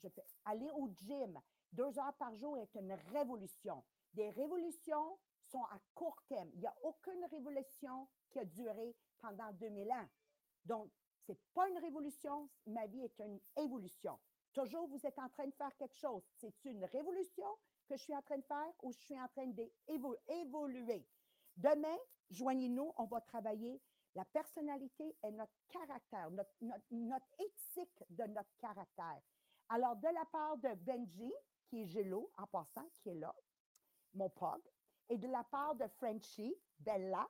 Je 0.03 0.09
aller 0.45 0.69
au 0.71 0.87
gym 0.89 1.39
deux 1.71 1.99
heures 1.99 2.13
par 2.17 2.35
jour 2.35 2.57
est 2.57 2.75
une 2.75 2.93
révolution. 3.11 3.83
Des 4.13 4.29
révolutions 4.29 5.17
sont 5.43 5.63
à 5.63 5.79
court 5.93 6.21
terme. 6.27 6.49
Il 6.53 6.59
n'y 6.59 6.67
a 6.67 6.75
aucune 6.83 7.25
révolution 7.25 8.07
qui 8.29 8.39
a 8.39 8.45
duré 8.45 8.95
pendant 9.19 9.51
2000 9.53 9.91
ans. 9.91 10.07
Donc, 10.65 10.89
ce 11.25 11.31
n'est 11.31 11.39
pas 11.53 11.67
une 11.69 11.79
révolution, 11.79 12.49
ma 12.67 12.87
vie 12.87 13.01
est 13.01 13.19
une 13.19 13.39
évolution. 13.57 14.17
Toujours, 14.53 14.87
vous 14.87 15.05
êtes 15.05 15.19
en 15.19 15.27
train 15.29 15.47
de 15.47 15.53
faire 15.53 15.75
quelque 15.75 15.97
chose. 15.97 16.23
C'est 16.37 16.53
une 16.65 16.85
révolution 16.85 17.47
que 17.87 17.97
je 17.97 18.03
suis 18.03 18.15
en 18.15 18.21
train 18.21 18.37
de 18.37 18.45
faire 18.45 18.73
ou 18.83 18.91
je 18.93 18.99
suis 18.99 19.19
en 19.19 19.27
train 19.27 19.47
d'évoluer. 19.47 21.05
Demain, 21.57 21.97
joignez-nous, 22.29 22.91
on 22.97 23.05
va 23.05 23.21
travailler 23.21 23.81
la 24.15 24.25
personnalité 24.25 25.15
et 25.23 25.31
notre 25.31 25.53
caractère, 25.69 26.31
notre, 26.31 26.53
éthique 27.39 28.03
de 28.09 28.23
notre 28.25 28.55
caractère. 28.57 29.21
Alors, 29.69 29.95
de 29.97 30.07
la 30.07 30.25
part 30.25 30.57
de 30.57 30.73
Benji, 30.75 31.33
qui 31.67 31.81
est 31.81 31.85
Gélo, 31.85 32.31
en 32.37 32.47
passant, 32.47 32.87
qui 33.01 33.09
est 33.09 33.15
là, 33.15 33.33
mon 34.13 34.29
pug, 34.29 34.61
et 35.09 35.17
de 35.17 35.27
la 35.27 35.43
part 35.43 35.75
de 35.75 35.87
Frenchie, 35.87 36.55
Bella, 36.79 37.27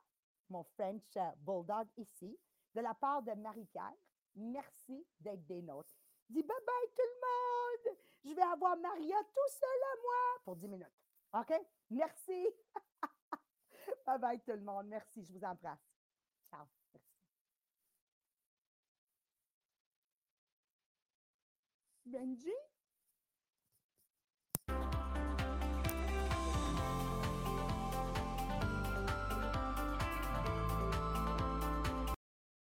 mon 0.50 0.64
French 0.64 1.18
euh, 1.18 1.32
Bulldog 1.38 1.88
ici, 1.98 2.38
de 2.74 2.82
la 2.82 2.94
part 2.94 3.24
de 3.24 3.32
Marie-Pierre, 3.34 3.96
merci 4.36 5.06
d'être 5.20 5.46
des 5.46 5.62
nôtres. 5.62 5.90
Dis 6.30 6.44
bye 6.44 6.58
bye 6.66 6.90
tout 6.96 7.02
le 7.02 7.92
monde! 7.92 7.98
Je 8.24 8.34
vais 8.34 8.42
avoir 8.42 8.78
Maria 8.78 9.18
tout 9.34 9.52
seul 9.52 9.70
à 9.70 10.02
moi 10.02 10.42
pour 10.44 10.56
10 10.56 10.68
minutes. 10.68 10.88
OK? 11.34 11.54
Merci. 11.90 12.48
Bye 14.06 14.20
bye 14.20 14.42
tout 14.42 14.52
le 14.54 14.62
monde. 14.62 14.88
Merci. 14.88 15.24
Je 15.26 15.34
vous 15.34 15.44
embrasse. 15.44 15.80
Ciao. 16.50 16.68
Merci. 16.94 17.12
Benji? 22.06 22.52